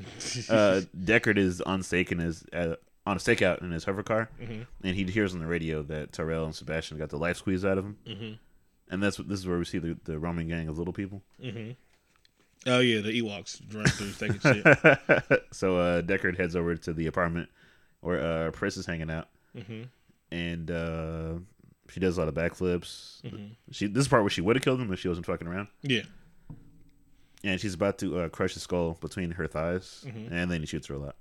Uh, 0.48 0.82
Deckard 0.98 1.38
is 1.38 1.60
on 1.60 1.82
stake 1.82 2.10
in 2.10 2.18
his 2.18 2.44
uh, 2.52 2.74
on 3.10 3.16
a 3.16 3.20
stakeout 3.20 3.60
in 3.62 3.70
his 3.72 3.84
hover 3.84 4.02
car, 4.02 4.30
Mhm. 4.40 4.66
and 4.82 4.96
he 4.96 5.04
hears 5.04 5.34
on 5.34 5.40
the 5.40 5.46
radio 5.46 5.82
that 5.82 6.12
Tyrell 6.12 6.44
and 6.44 6.54
Sebastian 6.54 6.96
got 6.98 7.10
the 7.10 7.18
life 7.18 7.36
squeezed 7.38 7.64
out 7.66 7.76
of 7.78 7.84
him, 7.84 7.96
Mhm. 8.06 8.38
and 8.90 9.02
that's 9.02 9.16
this 9.18 9.40
is 9.40 9.46
where 9.46 9.58
we 9.58 9.64
see 9.64 9.78
the, 9.78 9.98
the 10.04 10.18
roaming 10.18 10.48
gang 10.48 10.68
of 10.68 10.78
little 10.78 10.92
people. 10.94 11.22
hmm 11.40 11.72
Oh 12.66 12.80
yeah, 12.80 13.00
the 13.00 13.18
Ewoks 13.20 13.62
run 13.74 13.86
through 13.86 14.12
taking 14.12 14.40
shit. 15.30 15.44
so 15.52 15.76
uh, 15.78 16.02
Deckard 16.02 16.36
heads 16.38 16.54
over 16.54 16.76
to 16.76 16.92
the 16.92 17.06
apartment 17.06 17.48
where 18.00 18.20
uh, 18.20 18.50
Pris 18.50 18.76
is 18.76 18.86
hanging 18.86 19.10
out, 19.10 19.28
hmm 19.54 19.82
and 20.30 20.70
uh, 20.70 21.34
she 21.88 21.98
does 22.00 22.16
a 22.16 22.20
lot 22.20 22.28
of 22.28 22.34
backflips. 22.34 23.20
Mhm. 23.22 23.56
She 23.72 23.86
this 23.88 24.02
is 24.02 24.08
part 24.08 24.22
where 24.22 24.30
she 24.30 24.40
would 24.42 24.56
have 24.56 24.62
killed 24.62 24.80
him 24.80 24.92
if 24.92 25.00
she 25.00 25.08
wasn't 25.08 25.26
fucking 25.26 25.48
around. 25.48 25.68
Yeah. 25.82 26.02
And 27.42 27.58
she's 27.58 27.72
about 27.74 27.96
to 27.98 28.18
uh, 28.20 28.28
crush 28.28 28.52
his 28.52 28.62
skull 28.62 28.98
between 29.00 29.30
her 29.32 29.46
thighs, 29.46 30.04
Mhm. 30.06 30.28
and 30.30 30.50
then 30.50 30.60
he 30.60 30.66
shoots 30.66 30.86
her 30.88 30.94
a 30.94 30.98
lot. 30.98 31.16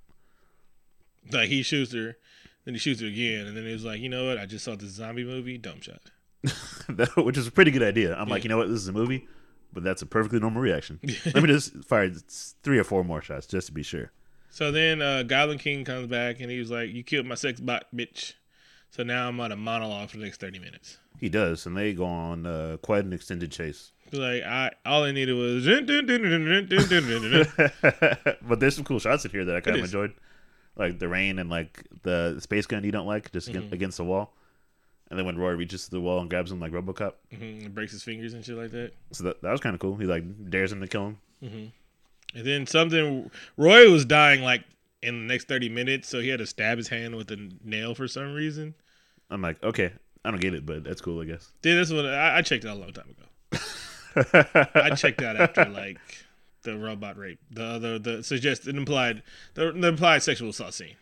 Like 1.32 1.50
he 1.50 1.64
shoots 1.64 1.94
her, 1.94 2.18
then 2.66 2.74
he 2.74 2.80
shoots 2.80 3.02
her 3.02 3.08
again, 3.08 3.48
and 3.48 3.56
then 3.58 3.66
he 3.66 3.74
was 3.74 3.86
like, 3.86 4.00
you 4.00 4.10
know 4.10 4.28
what? 4.28 4.38
I 4.38 4.46
just 4.46 4.66
saw 4.66 4.76
this 4.76 4.92
zombie 4.92 5.24
movie. 5.24 5.58
Dumb 5.58 5.82
shot. 5.82 6.02
Which 7.18 7.38
is 7.38 7.48
a 7.48 7.52
pretty 7.52 7.72
good 7.72 7.84
idea. 7.84 8.16
I'm 8.16 8.30
like, 8.30 8.44
you 8.44 8.50
know 8.50 8.58
what, 8.58 8.70
this 8.70 8.80
is 8.82 8.88
a 8.88 8.94
movie, 8.94 9.28
but 9.74 9.84
that's 9.84 10.02
a 10.02 10.06
perfectly 10.06 10.40
normal 10.40 10.62
reaction. 10.62 11.00
Let 11.26 11.44
me 11.44 11.48
just 11.48 11.84
fire 11.84 12.10
three 12.64 12.80
or 12.80 12.84
four 12.84 13.04
more 13.04 13.22
shots 13.22 13.46
just 13.46 13.68
to 13.68 13.74
be 13.74 13.84
sure. 13.84 14.12
So 14.50 14.72
then 14.72 15.02
uh, 15.02 15.24
Goblin 15.24 15.60
King 15.60 15.84
comes 15.86 16.08
back 16.08 16.40
and 16.40 16.50
he 16.50 16.58
was 16.60 16.72
like, 16.72 16.92
"You 16.92 17.04
killed 17.04 17.28
my 17.28 17.36
sex 17.36 17.60
bot, 17.60 17.86
bitch." 17.96 18.34
So 18.90 19.04
now 19.04 19.28
I'm 19.28 19.40
on 19.40 19.52
a 19.52 19.56
monologue 19.56 20.10
for 20.10 20.18
the 20.18 20.24
next 20.24 20.40
thirty 20.40 20.58
minutes. 20.58 20.98
He 21.20 21.30
does, 21.30 21.66
and 21.68 21.78
they 21.78 21.94
go 21.94 22.06
on 22.06 22.46
uh, 22.48 22.78
quite 22.82 23.06
an 23.06 23.14
extended 23.14 23.52
chase. 23.52 23.92
Like 24.12 24.42
I, 24.44 24.72
all 24.86 25.04
I 25.04 25.12
needed 25.12 25.34
was. 25.34 25.66
but 28.42 28.60
there's 28.60 28.76
some 28.76 28.86
cool 28.86 29.00
shots 29.00 29.26
in 29.26 29.32
here 29.32 29.46
that 29.46 29.56
I 29.56 29.62
kind 29.62 29.78
It 29.78 29.82
of 29.82 29.86
is. 29.86 29.94
enjoyed, 29.94 30.14
like 30.80 30.98
the 30.98 31.08
rain 31.08 31.38
and 31.38 31.50
like 31.50 31.86
the 32.04 32.40
space 32.40 32.66
gun 32.66 32.84
you 32.84 32.92
don't 32.92 33.06
like 33.06 33.32
just 33.32 33.50
against, 33.50 33.70
Mhm. 33.70 33.74
against 33.74 33.98
the 33.98 34.04
wall. 34.06 34.34
And 35.12 35.18
then 35.20 35.26
when 35.26 35.38
Roy 35.38 35.52
reaches 35.52 35.86
to 35.86 35.92
the 35.92 36.00
wall 36.02 36.20
and 36.22 36.30
grabs 36.30 36.52
him 36.52 36.60
like 36.60 36.72
RoboCop, 36.72 37.14
Mhm, 37.34 37.74
breaks 37.74 37.92
his 37.92 38.04
fingers 38.04 38.34
and 38.34 38.44
shit 38.46 38.56
like 38.56 38.72
that. 38.72 38.92
so 39.12 39.24
that, 39.26 39.42
that 39.42 39.52
was 39.52 39.60
kind 39.62 39.74
of 39.76 39.80
cool. 39.80 39.98
He 39.98 40.06
like 40.06 40.24
dares 40.50 40.72
him 40.72 40.82
to 40.82 40.88
kill 40.88 41.08
him. 41.08 41.18
hmm 41.42 41.66
And 42.38 42.46
then 42.48 42.66
something. 42.68 43.30
Roy 43.58 43.92
was 43.92 44.06
dying 44.06 44.42
like 44.42 44.64
in 45.02 45.28
the 45.28 45.34
next 45.34 45.48
thirty 45.48 45.68
minutes, 45.70 46.08
so 46.10 46.20
he 46.22 46.30
had 46.30 46.40
to 46.40 46.46
stab 46.46 46.78
his 46.78 46.88
hand 46.90 47.16
with 47.16 47.32
a 47.32 47.50
nail 47.64 47.94
for 47.96 48.08
some 48.08 48.34
reason. 48.34 48.76
I'm 49.32 49.42
like, 49.42 49.62
okay, 49.64 49.92
I 50.26 50.32
don't 50.32 50.40
get 50.42 50.54
it, 50.54 50.66
but 50.66 50.84
that's 50.84 51.02
cool, 51.02 51.22
I 51.22 51.26
guess. 51.26 51.52
Dude, 51.62 51.78
that's 51.78 51.92
what 51.92 52.06
I, 52.06 52.38
I 52.38 52.42
checked 52.42 52.66
out 52.66 52.78
a 52.78 52.80
long 52.80 52.94
time 52.94 53.10
ago. 53.10 53.26
I 54.76 54.92
checked 54.96 55.22
out 55.22 55.36
after 55.38 55.66
like 55.66 55.98
the 56.74 56.78
robot 56.80 57.18
rape, 57.18 57.40
the 57.52 57.64
other 57.64 58.00
the 58.00 58.24
suggested 58.24 58.76
implied 58.76 59.24
the, 59.54 59.72
the 59.72 59.88
implied 59.88 60.24
sexual 60.24 60.50
assault 60.50 60.74
scene. 60.74 60.96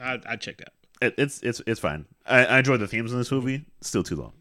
I, 0.00 0.18
I 0.26 0.36
checked 0.36 0.62
out. 0.62 0.72
it, 1.02 1.14
it's 1.18 1.40
it's 1.42 1.60
it's 1.66 1.80
fine. 1.80 2.06
I, 2.26 2.44
I 2.44 2.58
enjoy 2.58 2.76
the 2.76 2.86
themes 2.88 3.12
in 3.12 3.18
this 3.18 3.30
movie. 3.32 3.64
Still 3.80 4.02
too 4.02 4.16
long. 4.16 4.32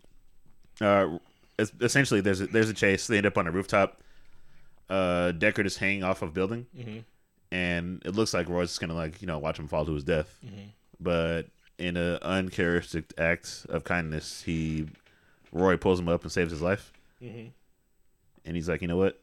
Uh, 0.80 1.18
es- 1.60 1.72
essentially, 1.82 2.22
there's 2.22 2.42
a, 2.42 2.48
there's 2.48 2.70
a 2.70 2.74
chase. 2.74 3.08
They 3.08 3.18
end 3.18 3.26
up 3.26 3.38
on 3.38 3.48
a 3.48 3.52
rooftop. 3.52 4.02
Uh, 4.90 5.32
Deckard 5.36 5.66
is 5.66 5.78
hanging 5.78 6.04
off 6.04 6.22
of 6.22 6.30
a 6.30 6.32
building, 6.32 6.66
and 7.52 8.02
it 8.06 8.16
looks 8.16 8.34
like 8.34 8.48
Roy's 8.50 8.70
just 8.70 8.80
gonna 8.82 8.94
like 8.94 9.22
you 9.22 9.28
know 9.28 9.38
watch 9.40 9.58
him 9.60 9.68
fall 9.68 9.86
to 9.86 9.94
his 9.94 10.04
death. 10.04 10.38
But 11.00 11.48
in 11.78 11.96
an 11.98 12.18
uncharacteristic 12.22 13.14
act 13.18 13.66
of 13.70 13.84
kindness, 13.84 14.42
he 14.44 14.88
Roy 15.52 15.78
pulls 15.78 16.00
him 16.00 16.08
up 16.08 16.24
and 16.24 16.32
saves 16.32 16.52
his 16.52 16.62
life. 16.62 16.92
And 18.46 18.56
he's 18.56 18.70
like, 18.70 18.82
you 18.82 18.88
know 18.88 18.98
what? 18.98 19.20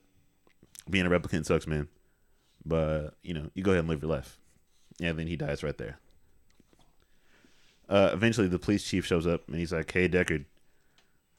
Being 0.88 1.06
a 1.06 1.10
replicant 1.10 1.46
sucks, 1.46 1.66
man. 1.66 1.88
But 2.64 3.14
you 3.22 3.34
know, 3.34 3.50
you 3.54 3.62
go 3.62 3.72
ahead 3.72 3.80
and 3.80 3.88
live 3.88 4.02
your 4.02 4.10
life. 4.10 4.38
And 5.00 5.18
then 5.18 5.26
he 5.26 5.36
dies 5.36 5.62
right 5.62 5.76
there. 5.76 5.98
Uh, 7.88 8.10
eventually, 8.12 8.48
the 8.48 8.58
police 8.58 8.84
chief 8.84 9.04
shows 9.04 9.26
up 9.26 9.46
and 9.46 9.56
he's 9.56 9.72
like, 9.72 9.90
"Hey, 9.90 10.08
Deckard, 10.08 10.44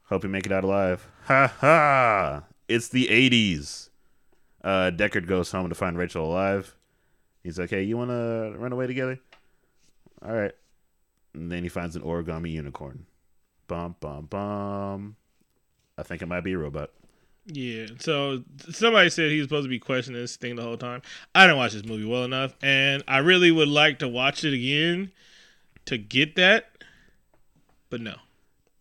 hope 0.03 0.23
you 0.23 0.29
make 0.29 0.45
it 0.45 0.51
out 0.51 0.63
alive." 0.63 1.07
Ha 1.25 1.47
ha! 1.47 2.43
It's 2.67 2.89
the 2.89 3.07
'80s. 3.07 3.89
Uh, 4.63 4.91
Deckard 4.91 5.27
goes 5.27 5.51
home 5.51 5.69
to 5.69 5.75
find 5.75 5.97
Rachel 5.97 6.25
alive. 6.25 6.75
He's 7.43 7.57
like, 7.57 7.69
"Hey, 7.71 7.83
you 7.83 7.97
want 7.97 8.11
to 8.11 8.53
run 8.57 8.71
away 8.73 8.87
together?" 8.87 9.19
All 10.23 10.33
right. 10.33 10.53
And 11.33 11.51
then 11.51 11.63
he 11.63 11.69
finds 11.69 11.95
an 11.95 12.01
origami 12.01 12.51
unicorn. 12.51 13.05
Bum 13.67 13.95
bum 13.99 14.25
bum. 14.25 15.15
I 15.97 16.03
think 16.03 16.21
it 16.21 16.27
might 16.27 16.43
be 16.43 16.53
a 16.53 16.57
robot. 16.57 16.91
Yeah. 17.47 17.87
So 17.99 18.43
somebody 18.71 19.09
said 19.09 19.31
he 19.31 19.37
was 19.37 19.45
supposed 19.45 19.65
to 19.65 19.69
be 19.69 19.79
questioning 19.79 20.19
this 20.19 20.35
thing 20.35 20.55
the 20.55 20.63
whole 20.63 20.77
time. 20.77 21.01
I 21.33 21.45
didn't 21.45 21.57
watch 21.57 21.73
this 21.73 21.85
movie 21.85 22.05
well 22.05 22.23
enough, 22.23 22.55
and 22.61 23.03
I 23.07 23.19
really 23.19 23.51
would 23.51 23.67
like 23.67 23.99
to 23.99 24.07
watch 24.07 24.43
it 24.43 24.53
again 24.53 25.11
to 25.85 25.97
get 25.97 26.35
that. 26.35 26.71
But 27.89 28.01
no, 28.01 28.15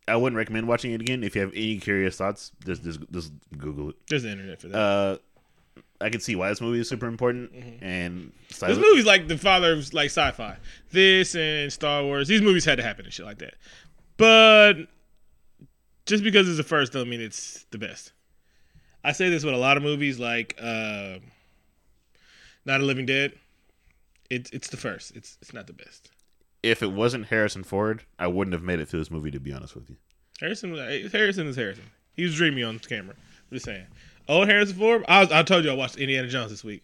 I 0.09 0.17
wouldn't 0.17 0.37
recommend 0.37 0.67
watching 0.67 0.93
it 0.93 1.01
again. 1.01 1.23
If 1.23 1.35
you 1.35 1.43
have 1.43 1.53
any 1.53 1.79
curious 1.79 2.17
thoughts, 2.17 2.53
just 2.65 2.83
just, 2.83 3.01
just 3.13 3.33
Google 3.57 3.91
it. 3.91 3.97
there's 4.09 4.23
the 4.23 4.31
internet 4.31 4.61
for 4.61 4.69
that. 4.69 4.79
Uh, 4.79 5.19
I 6.01 6.11
can 6.11 6.21
see 6.21 6.35
why 6.35 6.49
this 6.49 6.61
movie 6.61 6.81
is 6.81 6.89
super 6.89 7.07
important, 7.07 7.53
and 7.81 8.33
this 8.49 8.59
styli- 8.61 8.81
movie's 8.81 9.07
like 9.07 9.29
the 9.29 9.39
father 9.39 9.75
of 9.75 9.93
like 9.93 10.07
sci-fi. 10.07 10.57
This 10.91 11.35
and 11.35 11.73
Star 11.73 12.03
Wars. 12.03 12.29
These 12.29 12.43
movies 12.43 12.65
had 12.65 12.77
to 12.77 12.83
happen 12.83 13.05
and 13.05 13.15
shit 13.15 13.27
like 13.27 13.39
that. 13.39 13.55
But 14.17 14.89
just 16.07 16.25
because 16.25 16.49
it's 16.49 16.57
the 16.57 16.65
first 16.65 16.93
doesn't 16.93 17.09
mean 17.09 17.21
it's 17.21 17.67
the 17.71 17.79
best. 17.79 18.13
I 19.05 19.13
say 19.13 19.29
this 19.29 19.45
with 19.45 19.55
a 19.55 19.59
lot 19.59 19.77
of 19.77 19.83
movies 19.83 20.19
like 20.19 20.57
uh, 20.61 21.19
Not 22.65 22.81
a 22.81 22.85
Living 22.85 23.07
Dead. 23.07 23.33
It's 24.31 24.51
it's 24.51 24.69
the 24.69 24.77
first. 24.79 25.15
It's 25.15 25.37
it's 25.43 25.53
not 25.53 25.67
the 25.67 25.73
best. 25.75 26.11
if 26.63 26.83
it 26.83 26.91
wasn't 26.93 27.27
Harrison 27.27 27.63
Ford, 27.63 28.05
I 28.19 28.27
wouldn't 28.27 28.55
have 28.55 28.63
made 28.63 28.81
it 28.81 28.89
through 28.89 29.01
this 29.01 29.11
movie. 29.11 29.31
To 29.31 29.39
be 29.41 29.53
honest 29.53 29.75
with 29.75 29.91
you, 29.91 29.97
Harrison 30.41 30.75
Harrison 31.11 31.47
is 31.47 31.57
Harrison. 31.57 31.85
He 32.15 32.23
was 32.23 32.35
dreamy 32.35 32.63
on 32.63 32.79
camera. 32.79 33.15
I'm 33.17 33.55
just 33.57 33.67
saying. 33.67 33.87
Old 34.29 34.49
Harrison 34.49 34.77
Ford. 34.79 35.05
I 35.07 35.21
was, 35.21 35.31
I 35.33 35.43
told 35.43 35.65
you 35.65 35.71
I 35.71 35.75
watched 35.75 35.97
Indiana 35.97 36.27
Jones 36.29 36.51
this 36.51 36.65
week. 36.65 36.83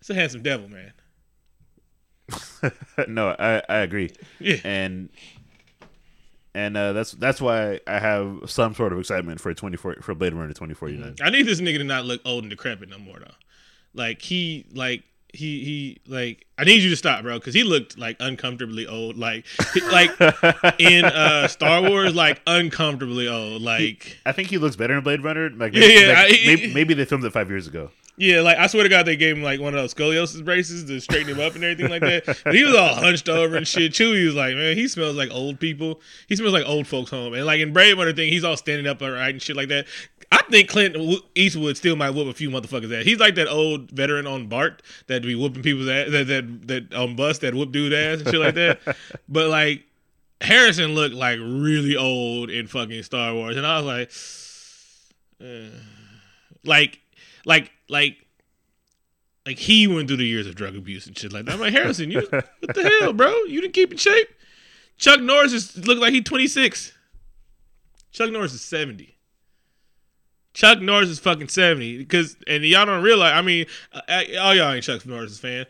It's 0.00 0.10
a 0.10 0.14
handsome 0.14 0.42
devil, 0.42 0.68
man. 0.68 0.92
no, 3.08 3.36
I 3.38 3.62
I 3.68 3.76
agree, 3.78 4.10
Yeah. 4.40 4.56
and 4.64 5.10
and 6.54 6.76
uh, 6.76 6.92
that's 6.92 7.12
that's 7.12 7.40
why 7.40 7.80
I 7.86 7.98
have 7.98 8.42
some 8.50 8.74
sort 8.74 8.92
of 8.92 8.98
excitement 8.98 9.40
for 9.40 9.52
twenty 9.54 9.76
four 9.76 9.96
for 10.02 10.14
Blade 10.14 10.34
Runner 10.34 10.52
twenty 10.52 10.74
forty 10.74 10.96
nine. 10.96 11.16
I 11.22 11.30
need 11.30 11.46
this 11.46 11.60
nigga 11.60 11.78
to 11.78 11.84
not 11.84 12.04
look 12.04 12.20
old 12.24 12.44
and 12.44 12.50
decrepit 12.50 12.88
no 12.88 12.98
more 12.98 13.18
though. 13.18 13.34
Like 13.94 14.22
he 14.22 14.64
like 14.72 15.02
he 15.32 15.64
he 15.64 15.98
like 16.06 16.46
I 16.56 16.64
need 16.64 16.82
you 16.82 16.90
to 16.90 16.96
stop, 16.96 17.22
bro, 17.22 17.38
because 17.38 17.54
he 17.54 17.64
looked 17.64 17.98
like 17.98 18.16
uncomfortably 18.20 18.86
old. 18.86 19.16
Like 19.18 19.46
like 19.90 20.10
in 20.78 21.04
uh 21.04 21.48
Star 21.48 21.82
Wars, 21.82 22.14
like 22.14 22.40
uncomfortably 22.46 23.26
old. 23.28 23.60
Like 23.62 24.16
I 24.24 24.32
think 24.32 24.48
he 24.48 24.58
looks 24.58 24.76
better 24.76 24.96
in 24.96 25.02
Blade 25.02 25.22
Runner. 25.24 25.50
Like 25.50 25.72
Yeah, 25.74 25.80
maybe, 25.80 25.94
yeah, 26.00 26.08
like, 26.08 26.16
I- 26.32 26.46
maybe, 26.46 26.74
maybe 26.74 26.94
they 26.94 27.04
filmed 27.04 27.24
it 27.24 27.32
five 27.32 27.48
years 27.50 27.66
ago. 27.66 27.90
Yeah, 28.16 28.42
like 28.42 28.58
I 28.58 28.68
swear 28.68 28.84
to 28.84 28.88
God, 28.88 29.06
they 29.06 29.16
gave 29.16 29.36
him 29.36 29.42
like 29.42 29.60
one 29.60 29.74
of 29.74 29.80
those 29.80 29.92
scoliosis 29.92 30.44
braces 30.44 30.84
to 30.84 31.00
straighten 31.00 31.34
him 31.34 31.40
up 31.40 31.56
and 31.56 31.64
everything 31.64 31.90
like 31.90 32.02
that. 32.02 32.42
And 32.46 32.54
he 32.54 32.64
was 32.64 32.74
all 32.74 32.94
hunched 32.94 33.28
over 33.28 33.56
and 33.56 33.66
shit. 33.66 33.92
Chewie 33.92 34.24
was 34.24 34.36
like, 34.36 34.54
man, 34.54 34.76
he 34.76 34.86
smells 34.86 35.16
like 35.16 35.30
old 35.32 35.58
people. 35.58 36.00
He 36.28 36.36
smells 36.36 36.52
like 36.52 36.66
old 36.66 36.86
folks 36.86 37.10
home. 37.10 37.34
And 37.34 37.44
like 37.44 37.60
in 37.60 37.72
Blade 37.72 37.98
Runner 37.98 38.12
thing, 38.12 38.32
he's 38.32 38.44
all 38.44 38.56
standing 38.56 38.86
up 38.86 39.02
upright 39.02 39.30
and 39.30 39.42
shit 39.42 39.56
like 39.56 39.68
that. 39.68 39.86
I 40.30 40.42
think 40.50 40.68
Clint 40.68 40.96
Eastwood 41.34 41.76
still 41.76 41.96
might 41.96 42.10
whoop 42.10 42.28
a 42.28 42.32
few 42.32 42.50
motherfuckers 42.50 42.96
ass. 42.96 43.04
He's 43.04 43.18
like 43.18 43.34
that 43.34 43.48
old 43.48 43.90
veteran 43.90 44.26
on 44.26 44.48
Bart 44.48 44.82
that 45.08 45.22
be 45.22 45.34
whooping 45.34 45.62
people's 45.62 45.88
ass, 45.88 46.10
that 46.10 46.26
that 46.28 46.68
that 46.68 46.94
on 46.94 47.16
bus 47.16 47.38
that 47.38 47.54
whoop 47.54 47.72
dude 47.72 47.92
ass 47.92 48.20
and 48.20 48.30
shit 48.30 48.40
like 48.40 48.54
that. 48.54 48.80
but 49.28 49.48
like 49.48 49.84
Harrison 50.40 50.94
looked 50.94 51.14
like 51.14 51.38
really 51.40 51.96
old 51.96 52.50
in 52.50 52.66
fucking 52.66 53.02
Star 53.02 53.34
Wars, 53.34 53.56
and 53.56 53.66
I 53.66 53.80
was 53.80 53.86
like, 55.40 55.48
eh. 55.48 55.70
like, 56.64 57.00
like, 57.44 57.70
like. 57.88 58.18
Like 59.46 59.58
he 59.58 59.86
went 59.86 60.08
through 60.08 60.16
the 60.16 60.24
years 60.24 60.46
of 60.46 60.54
drug 60.54 60.74
abuse 60.74 61.06
and 61.06 61.18
shit 61.18 61.30
like 61.30 61.44
that. 61.44 61.52
I'm 61.52 61.60
like 61.60 61.74
Harrison, 61.74 62.10
you 62.10 62.22
what 62.30 62.74
the 62.74 62.98
hell, 62.98 63.12
bro? 63.12 63.30
You 63.42 63.60
didn't 63.60 63.74
keep 63.74 63.92
in 63.92 63.98
shape. 63.98 64.28
Chuck 64.96 65.20
Norris 65.20 65.52
is 65.52 65.86
look 65.86 65.98
like 65.98 66.14
he's 66.14 66.24
26. 66.24 66.92
Chuck 68.10 68.30
Norris 68.30 68.54
is 68.54 68.62
70. 68.62 69.14
Chuck 70.54 70.80
Norris 70.80 71.08
is 71.08 71.18
fucking 71.18 71.48
70 71.48 71.98
because 71.98 72.36
and 72.46 72.64
y'all 72.64 72.86
don't 72.86 73.02
realize. 73.02 73.32
I 73.32 73.42
mean, 73.42 73.66
uh, 73.92 74.00
uh, 74.08 74.22
all 74.40 74.54
y'all 74.54 74.72
ain't 74.72 74.84
Chuck 74.84 75.04
Norris 75.04 75.38
fan. 75.38 75.66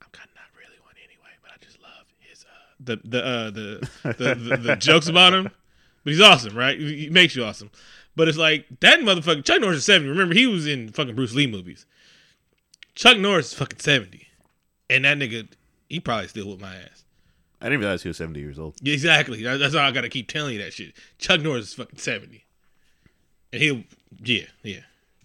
I'm 0.00 0.08
kind 0.12 0.28
of 0.28 0.36
not 0.36 0.44
really 0.56 0.78
one 0.84 0.94
anyway, 1.04 1.34
but 1.42 1.50
I 1.52 1.56
just 1.64 1.82
love 1.82 2.06
his 2.20 2.44
uh, 2.44 2.46
the 2.78 3.00
the 3.04 3.26
uh, 3.26 3.50
the, 3.50 3.90
the, 4.04 4.34
the 4.34 4.56
the 4.56 4.76
jokes 4.76 5.08
about 5.08 5.34
him. 5.34 5.50
But 6.04 6.12
he's 6.12 6.20
awesome, 6.20 6.56
right? 6.56 6.78
He 6.78 7.10
makes 7.10 7.34
you 7.34 7.44
awesome. 7.44 7.70
But 8.16 8.28
it's 8.28 8.38
like 8.38 8.66
that 8.80 9.00
motherfucker. 9.00 9.44
Chuck 9.44 9.60
Norris 9.60 9.78
is 9.78 9.84
70. 9.84 10.08
Remember, 10.08 10.34
he 10.34 10.46
was 10.46 10.66
in 10.66 10.90
fucking 10.90 11.14
Bruce 11.14 11.34
Lee 11.34 11.46
movies. 11.46 11.86
Chuck 12.94 13.18
Norris 13.18 13.52
is 13.52 13.58
fucking 13.58 13.78
70, 13.78 14.26
and 14.90 15.04
that 15.04 15.16
nigga, 15.18 15.48
he 15.88 16.00
probably 16.00 16.28
still 16.28 16.50
with 16.50 16.60
my 16.60 16.74
ass. 16.74 17.04
I 17.60 17.66
didn't 17.66 17.80
realize 17.80 18.02
he 18.02 18.08
was 18.08 18.16
seventy 18.16 18.40
years 18.40 18.58
old. 18.58 18.76
Yeah, 18.80 18.94
exactly. 18.94 19.42
That's 19.42 19.74
why 19.74 19.82
I 19.82 19.90
gotta 19.90 20.08
keep 20.08 20.28
telling 20.28 20.54
you 20.54 20.62
that 20.62 20.72
shit. 20.72 20.94
Chuck 21.18 21.40
Norris 21.40 21.68
is 21.68 21.74
fucking 21.74 21.98
seventy, 21.98 22.44
and 23.52 23.62
he'll 23.62 23.82
yeah 24.24 24.46
yeah. 24.62 24.80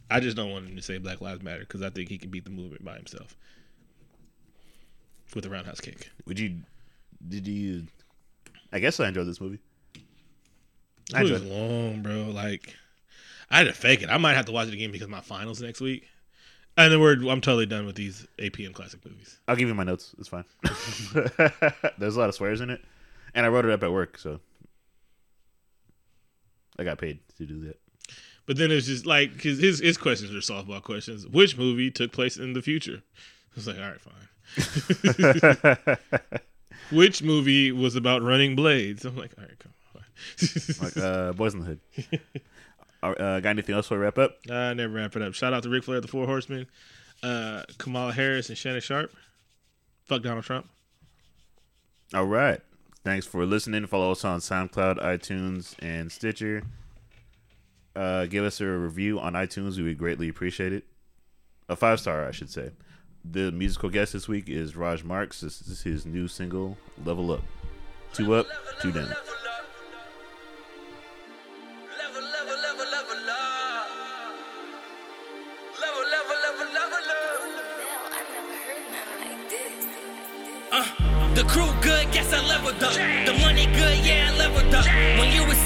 I 0.09 0.19
just 0.19 0.37
don't 0.37 0.51
want 0.51 0.67
him 0.67 0.75
to 0.75 0.81
say 0.81 0.97
Black 0.97 1.21
Lives 1.21 1.41
Matter 1.41 1.61
because 1.61 1.81
I 1.81 1.89
think 1.89 2.09
he 2.09 2.17
can 2.17 2.29
beat 2.29 2.43
the 2.43 2.51
movement 2.51 2.83
by 2.83 2.95
himself 2.95 3.35
with 5.33 5.45
a 5.45 5.49
roundhouse 5.49 5.81
kick. 5.81 6.11
Would 6.25 6.39
you? 6.39 6.57
Did 7.27 7.47
you? 7.47 7.87
I 8.71 8.79
guess 8.79 8.99
I 8.99 9.07
enjoyed 9.07 9.27
this 9.27 9.41
movie. 9.41 9.59
I 11.13 11.21
It 11.21 11.31
was 11.31 11.41
it. 11.41 11.45
long, 11.45 12.01
bro. 12.01 12.31
Like 12.33 12.75
I 13.51 13.59
had 13.59 13.67
to 13.67 13.73
fake 13.73 14.01
it. 14.01 14.09
I 14.09 14.17
might 14.17 14.33
have 14.33 14.45
to 14.45 14.51
watch 14.51 14.67
it 14.67 14.73
again 14.73 14.91
because 14.91 15.07
my 15.07 15.21
finals 15.21 15.61
next 15.61 15.81
week. 15.81 16.07
And 16.77 16.91
then 16.91 16.99
we're 16.99 17.13
I'm 17.29 17.41
totally 17.41 17.65
done 17.65 17.85
with 17.85 17.95
these 17.95 18.27
APM 18.37 18.73
classic 18.73 19.05
movies. 19.05 19.37
I'll 19.47 19.55
give 19.55 19.67
you 19.69 19.73
my 19.75 19.83
notes. 19.85 20.13
It's 20.19 20.27
fine. 20.27 20.43
There's 21.97 22.15
a 22.15 22.19
lot 22.19 22.27
of 22.29 22.35
swears 22.35 22.59
in 22.59 22.69
it, 22.69 22.83
and 23.33 23.45
I 23.45 23.49
wrote 23.49 23.63
it 23.63 23.71
up 23.71 23.81
at 23.83 23.91
work, 23.93 24.17
so 24.17 24.41
I 26.77 26.83
got 26.83 26.97
paid 26.97 27.19
to 27.37 27.45
do 27.45 27.61
that. 27.65 27.79
But 28.45 28.57
then 28.57 28.71
it's 28.71 28.87
just 28.87 29.05
like 29.05 29.41
cause 29.41 29.57
his 29.57 29.79
his 29.79 29.97
questions 29.97 30.31
are 30.31 30.39
softball 30.53 30.81
questions. 30.83 31.25
Which 31.25 31.57
movie 31.57 31.91
took 31.91 32.11
place 32.11 32.35
in 32.35 32.51
the 32.53 32.61
future? 32.61 33.01
I 33.15 33.55
was 33.55 33.67
like, 33.67 33.77
all 33.77 33.89
right, 33.89 34.01
fine. 34.01 35.97
Which 36.91 37.23
movie 37.23 37.71
was 37.71 37.95
about 37.95 38.21
running 38.21 38.55
blades? 38.55 39.05
I'm 39.05 39.15
like, 39.15 39.31
all 39.37 39.45
right, 39.45 39.57
come 39.59 39.71
on. 39.71 39.74
Like 40.81 40.97
uh, 40.97 41.33
Boyz 41.33 41.53
n 41.53 41.59
the 41.59 41.65
Hood. 41.65 42.21
Uh, 43.03 43.39
got 43.39 43.49
anything 43.49 43.75
else 43.75 43.87
for 43.87 43.95
a 43.95 43.99
wrap 43.99 44.17
up? 44.17 44.37
I 44.49 44.73
never 44.73 44.93
wrap 44.93 45.15
it 45.15 45.21
up. 45.21 45.33
Shout 45.35 45.53
out 45.53 45.63
to 45.63 45.69
Ric 45.69 45.83
Flair, 45.83 46.01
the 46.01 46.07
Four 46.07 46.25
Horsemen, 46.25 46.65
uh, 47.21 47.63
Kamala 47.77 48.11
Harris, 48.13 48.49
and 48.49 48.57
Shannon 48.57 48.81
Sharpe. 48.81 49.13
Fuck 50.05 50.23
Donald 50.23 50.43
Trump. 50.43 50.67
All 52.13 52.25
right. 52.25 52.61
Thanks 53.03 53.27
for 53.27 53.45
listening. 53.45 53.85
Follow 53.85 54.11
us 54.11 54.25
on 54.25 54.39
SoundCloud, 54.39 54.99
iTunes, 55.03 55.75
and 55.79 56.11
Stitcher. 56.11 56.63
Uh, 57.95 58.25
give 58.25 58.43
us 58.43 58.59
a 58.59 58.65
review 58.65 59.19
on 59.19 59.33
iTunes. 59.33 59.77
We 59.77 59.83
would 59.83 59.97
greatly 59.97 60.27
appreciate 60.27 60.73
it. 60.73 60.85
A 61.69 61.75
five 61.75 61.99
star, 61.99 62.27
I 62.27 62.31
should 62.31 62.49
say. 62.49 62.71
The 63.23 63.51
musical 63.51 63.89
guest 63.89 64.13
this 64.13 64.27
week 64.27 64.49
is 64.49 64.75
Raj 64.75 65.03
Marks. 65.03 65.41
This 65.41 65.61
is 65.61 65.81
his 65.81 66.05
new 66.05 66.27
single, 66.27 66.77
Level 67.05 67.31
Up. 67.31 67.41
Two 68.13 68.33
up, 68.33 68.47
two 68.81 68.91
down. 68.91 69.13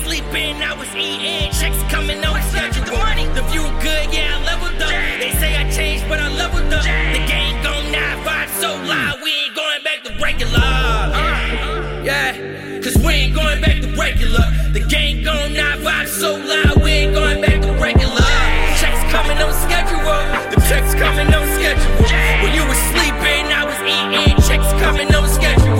Sleeping, 0.10 0.58
I 0.64 0.74
was 0.74 0.90
eating. 0.96 1.52
Checks 1.54 1.78
coming 1.94 2.26
on 2.26 2.42
schedule. 2.50 2.86
The 3.38 3.44
view 3.54 3.66
good, 3.86 4.06
yeah, 4.10 4.34
I 4.34 4.44
leveled 4.44 4.82
up. 4.82 4.90
They 5.22 5.32
say 5.38 5.56
I 5.56 5.70
changed, 5.70 6.10
but 6.10 6.20
I 6.20 6.30
leveled 6.34 6.74
up. 6.74 6.84
The 7.14 7.22
game 7.30 7.62
gon' 7.62 7.92
not 7.92 8.18
vibe 8.26 8.50
so 8.60 8.70
loud, 8.90 9.22
we 9.22 9.30
ain't 9.30 9.56
going 9.56 9.82
back 9.84 10.00
to 10.06 10.12
regular. 10.18 10.74
Uh, 11.14 12.02
yeah. 12.04 12.82
Cause 12.82 12.98
we 12.98 13.12
ain't 13.22 13.36
going 13.36 13.62
back 13.62 13.82
to 13.82 13.90
regular. 13.94 14.46
The 14.74 14.84
game 14.90 15.24
gon' 15.24 15.54
not 15.54 15.78
vibe 15.86 16.08
so 16.08 16.36
loud, 16.38 16.82
we 16.82 16.92
ain't 17.06 17.14
going 17.14 17.42
back 17.42 17.62
to 17.62 17.72
regular. 17.78 18.30
Checks 18.82 19.04
coming 19.14 19.38
on 19.38 19.54
schedule, 19.66 20.18
the 20.50 20.58
checks 20.70 20.96
coming 20.96 21.30
on 21.38 21.46
schedule. 21.54 21.94
When 22.42 22.52
you 22.58 22.66
was 22.66 22.80
sleeping, 22.90 23.46
I 23.54 23.64
was 23.70 23.80
eating. 23.86 24.36
Checks 24.48 24.72
coming 24.82 25.14
on 25.14 25.30
schedule. 25.30 25.78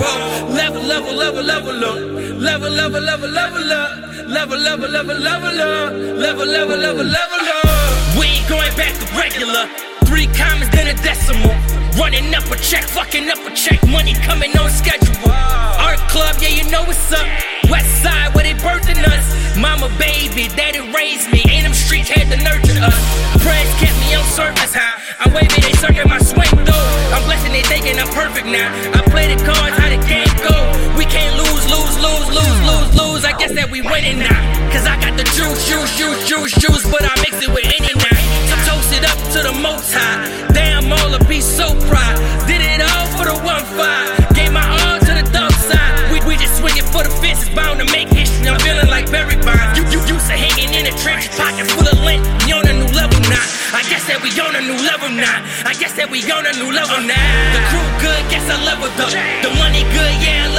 Level, 0.54 0.82
level, 0.82 1.14
level, 1.14 1.42
level 1.42 1.84
up. 1.84 2.19
Level, 2.40 2.70
level, 2.70 3.02
level, 3.02 3.28
level 3.28 3.70
up. 3.70 4.00
Level, 4.26 4.56
level, 4.56 4.88
level, 4.88 5.14
level 5.14 5.60
up. 5.60 5.92
Level, 5.92 6.46
level, 6.46 6.76
level, 6.78 7.04
level 7.04 7.40
up. 7.52 8.16
We 8.16 8.40
ain't 8.40 8.48
going 8.48 8.72
back 8.80 8.96
to 8.96 9.04
regular. 9.12 9.68
Three 10.08 10.24
commas, 10.32 10.70
then 10.70 10.88
a 10.88 10.96
decimal. 11.04 11.52
Running 12.00 12.34
up 12.34 12.48
a 12.48 12.56
check, 12.56 12.84
fucking 12.84 13.28
up 13.28 13.44
a 13.44 13.52
check. 13.54 13.86
Money 13.86 14.14
coming 14.24 14.56
on 14.56 14.70
schedule. 14.70 15.12
Art 15.28 16.00
club, 16.08 16.36
yeah, 16.40 16.48
you 16.48 16.64
know 16.70 16.80
what's 16.84 17.12
up. 17.12 17.28
West 17.68 18.00
side, 18.00 18.34
where 18.34 18.44
they 18.44 18.56
birthing 18.56 19.04
us. 19.04 19.26
Mama, 19.60 19.92
baby, 20.00 20.48
daddy 20.56 20.80
raised 20.96 21.30
me. 21.30 21.44
In 21.44 21.64
them 21.64 21.74
streets, 21.74 22.08
had 22.08 22.32
to 22.32 22.40
nurture 22.40 22.80
us. 22.80 23.04
Prayers 23.44 23.68
kept 23.76 24.00
me 24.00 24.16
on 24.16 24.24
surface 24.24 24.72
high. 24.72 24.96
I'm 25.20 25.34
waving, 25.34 25.60
they 25.60 25.76
circle 25.76 26.08
my 26.08 26.16
swing 26.16 26.64
though. 26.64 26.88
I'm 27.12 27.22
blessing, 27.28 27.52
they 27.52 27.60
thinking 27.68 28.00
I'm 28.00 28.08
perfect 28.16 28.46
now. 28.46 28.72
I 28.96 29.04
play 29.12 29.28
the 29.28 29.36
cards, 29.44 29.76
how 29.76 29.92
the 29.92 30.00
game 30.08 30.32
go. 30.40 30.56
We 30.96 31.04
can't 31.04 31.29
lose, 31.70 31.96
lose, 32.02 32.28
lose, 32.34 32.60
lose, 32.66 32.90
lose. 32.98 33.22
I 33.24 33.32
guess 33.38 33.52
that 33.54 33.70
we 33.70 33.80
winning 33.80 34.18
now. 34.18 34.42
Cause 34.74 34.86
I 34.86 34.98
got 34.98 35.14
the 35.16 35.24
juice, 35.34 35.62
juice, 35.70 35.92
juice, 35.96 36.20
juice, 36.26 36.54
juice, 36.58 36.84
but 36.90 37.02
I 37.02 37.14
mix 37.22 37.38
it 37.42 37.50
with 37.50 37.66
any 37.66 37.94
now. 37.94 38.18
So 38.50 38.54
toast 38.66 38.90
it 38.94 39.04
up 39.06 39.18
to 39.34 39.38
the 39.46 39.54
most 39.54 39.94
high. 39.94 40.26
Damn, 40.50 40.90
all 40.90 41.10
the 41.10 41.22
be 41.30 41.40
so 41.40 41.74
proud. 41.86 42.16
Did 42.50 42.62
it 42.62 42.82
all 42.82 43.06
for 43.14 43.24
the 43.30 43.36
one 43.46 43.64
five. 43.78 44.10
Gave 44.34 44.52
my 44.52 44.66
all 44.66 44.98
to 44.98 45.12
the 45.14 45.26
dark 45.30 45.54
side. 45.54 45.94
We, 46.10 46.18
we 46.26 46.34
just 46.36 46.58
swinging 46.58 46.86
for 46.90 47.06
the 47.06 47.12
fences, 47.22 47.50
bound 47.54 47.78
to 47.78 47.86
make 47.94 48.10
history. 48.10 48.50
I'm 48.50 48.58
feeling 48.60 48.90
like 48.90 49.10
Barry 49.10 49.38
Bonds. 49.38 49.78
You, 49.78 49.86
you 49.94 50.00
used 50.10 50.26
to 50.26 50.34
hanging 50.34 50.74
in 50.74 50.90
a 50.90 50.94
trench, 50.98 51.30
pocket 51.38 51.70
full 51.70 51.86
of 51.86 51.98
lint. 52.02 52.22
We 52.46 52.52
on 52.52 52.66
a 52.66 52.74
new 52.74 52.90
level 52.90 53.20
now. 53.30 53.46
I 53.70 53.86
guess 53.86 54.02
that 54.10 54.18
we 54.18 54.34
on 54.42 54.58
a 54.58 54.62
new 54.62 54.78
level 54.82 55.10
now. 55.14 55.38
I 55.62 55.74
guess 55.78 55.94
that 55.94 56.10
we 56.10 56.18
on 56.26 56.42
a 56.42 56.54
new 56.58 56.70
level 56.74 56.98
now. 57.06 57.30
The 57.54 57.62
crew 57.70 57.86
good, 58.02 58.22
guess 58.26 58.42
I 58.50 58.58
leveled 58.66 58.98
up. 58.98 59.14
The 59.46 59.50
money 59.62 59.86
good, 59.94 60.14
yeah, 60.18 60.49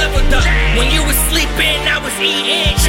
sleeping, 2.22 2.81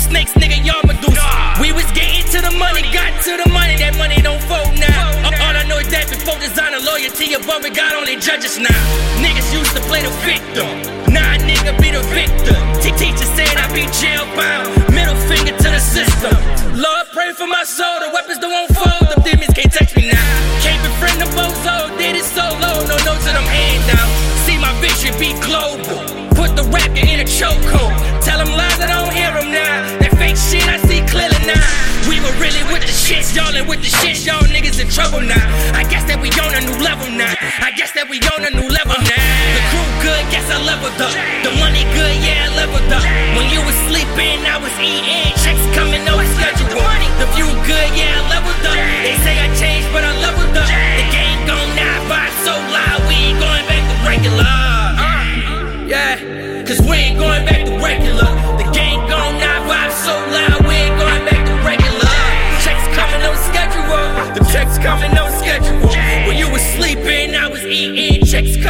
With 0.00 0.08
snakes, 0.08 0.32
nigga, 0.32 0.56
y'all 0.64 0.80
Medusa. 0.88 1.60
We 1.60 1.72
was 1.76 1.84
getting 1.92 2.24
to 2.32 2.40
the 2.40 2.56
money, 2.56 2.80
got 2.88 3.12
to 3.20 3.36
the 3.36 3.44
money. 3.52 3.76
That 3.76 3.92
money 4.00 4.16
don't 4.24 4.40
fold 4.48 4.72
now. 4.80 5.12
All- 5.28 5.36
All 5.44 5.52
I 5.52 5.60
know 5.68 5.76
is 5.76 5.88
that 5.92 6.08
before 6.08 6.40
designer 6.40 6.80
loyalty 6.80 7.34
above 7.36 7.66
it, 7.68 7.74
God 7.76 7.92
only 7.92 8.16
judges 8.16 8.56
now. 8.56 8.80
Niggas 9.20 9.52
used 9.52 9.76
to 9.76 9.82
play 9.92 10.00
the 10.00 10.08
victim. 10.24 10.72
Nah, 11.12 11.36
nigga, 11.44 11.76
be 11.76 11.92
the 11.92 12.00
victor. 12.16 12.56
T- 12.80 12.96
teacher 12.96 13.28
said 13.36 13.52
I 13.60 13.68
be 13.76 13.84
jail 14.00 14.24
bound. 14.32 14.72
Middle 14.88 15.20
finger 15.28 15.52
to 15.52 15.68
the 15.68 15.80
system. 15.82 16.32
Lord, 16.80 17.04
pray 17.12 17.32
for 17.36 17.44
my 17.46 17.64
soul. 17.68 18.00
The 18.00 18.08
weapons 18.16 18.38
don't 18.40 18.72
fold, 18.72 19.04
The 19.04 19.20
demons 19.20 19.52
can't 19.52 19.68
touch 19.72 19.89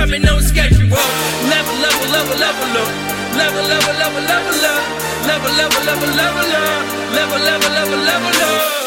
coming 0.01 0.27
on 0.29 0.43
schedule. 0.43 0.89
Level, 0.89 1.77
level, 1.85 2.09
level, 2.09 2.37
level 2.45 2.77
up. 2.81 2.89
Level, 3.37 3.65
level, 3.69 3.95
level, 4.01 4.23
level 4.33 4.65
up. 4.73 4.83
Level, 5.29 5.53
level, 5.61 5.83
level, 5.85 6.11
level 6.21 6.55
up. 6.57 7.15
Level, 7.17 7.39
level, 7.39 7.71
level, 7.71 7.99
level 7.99 8.43
up. 8.43 8.80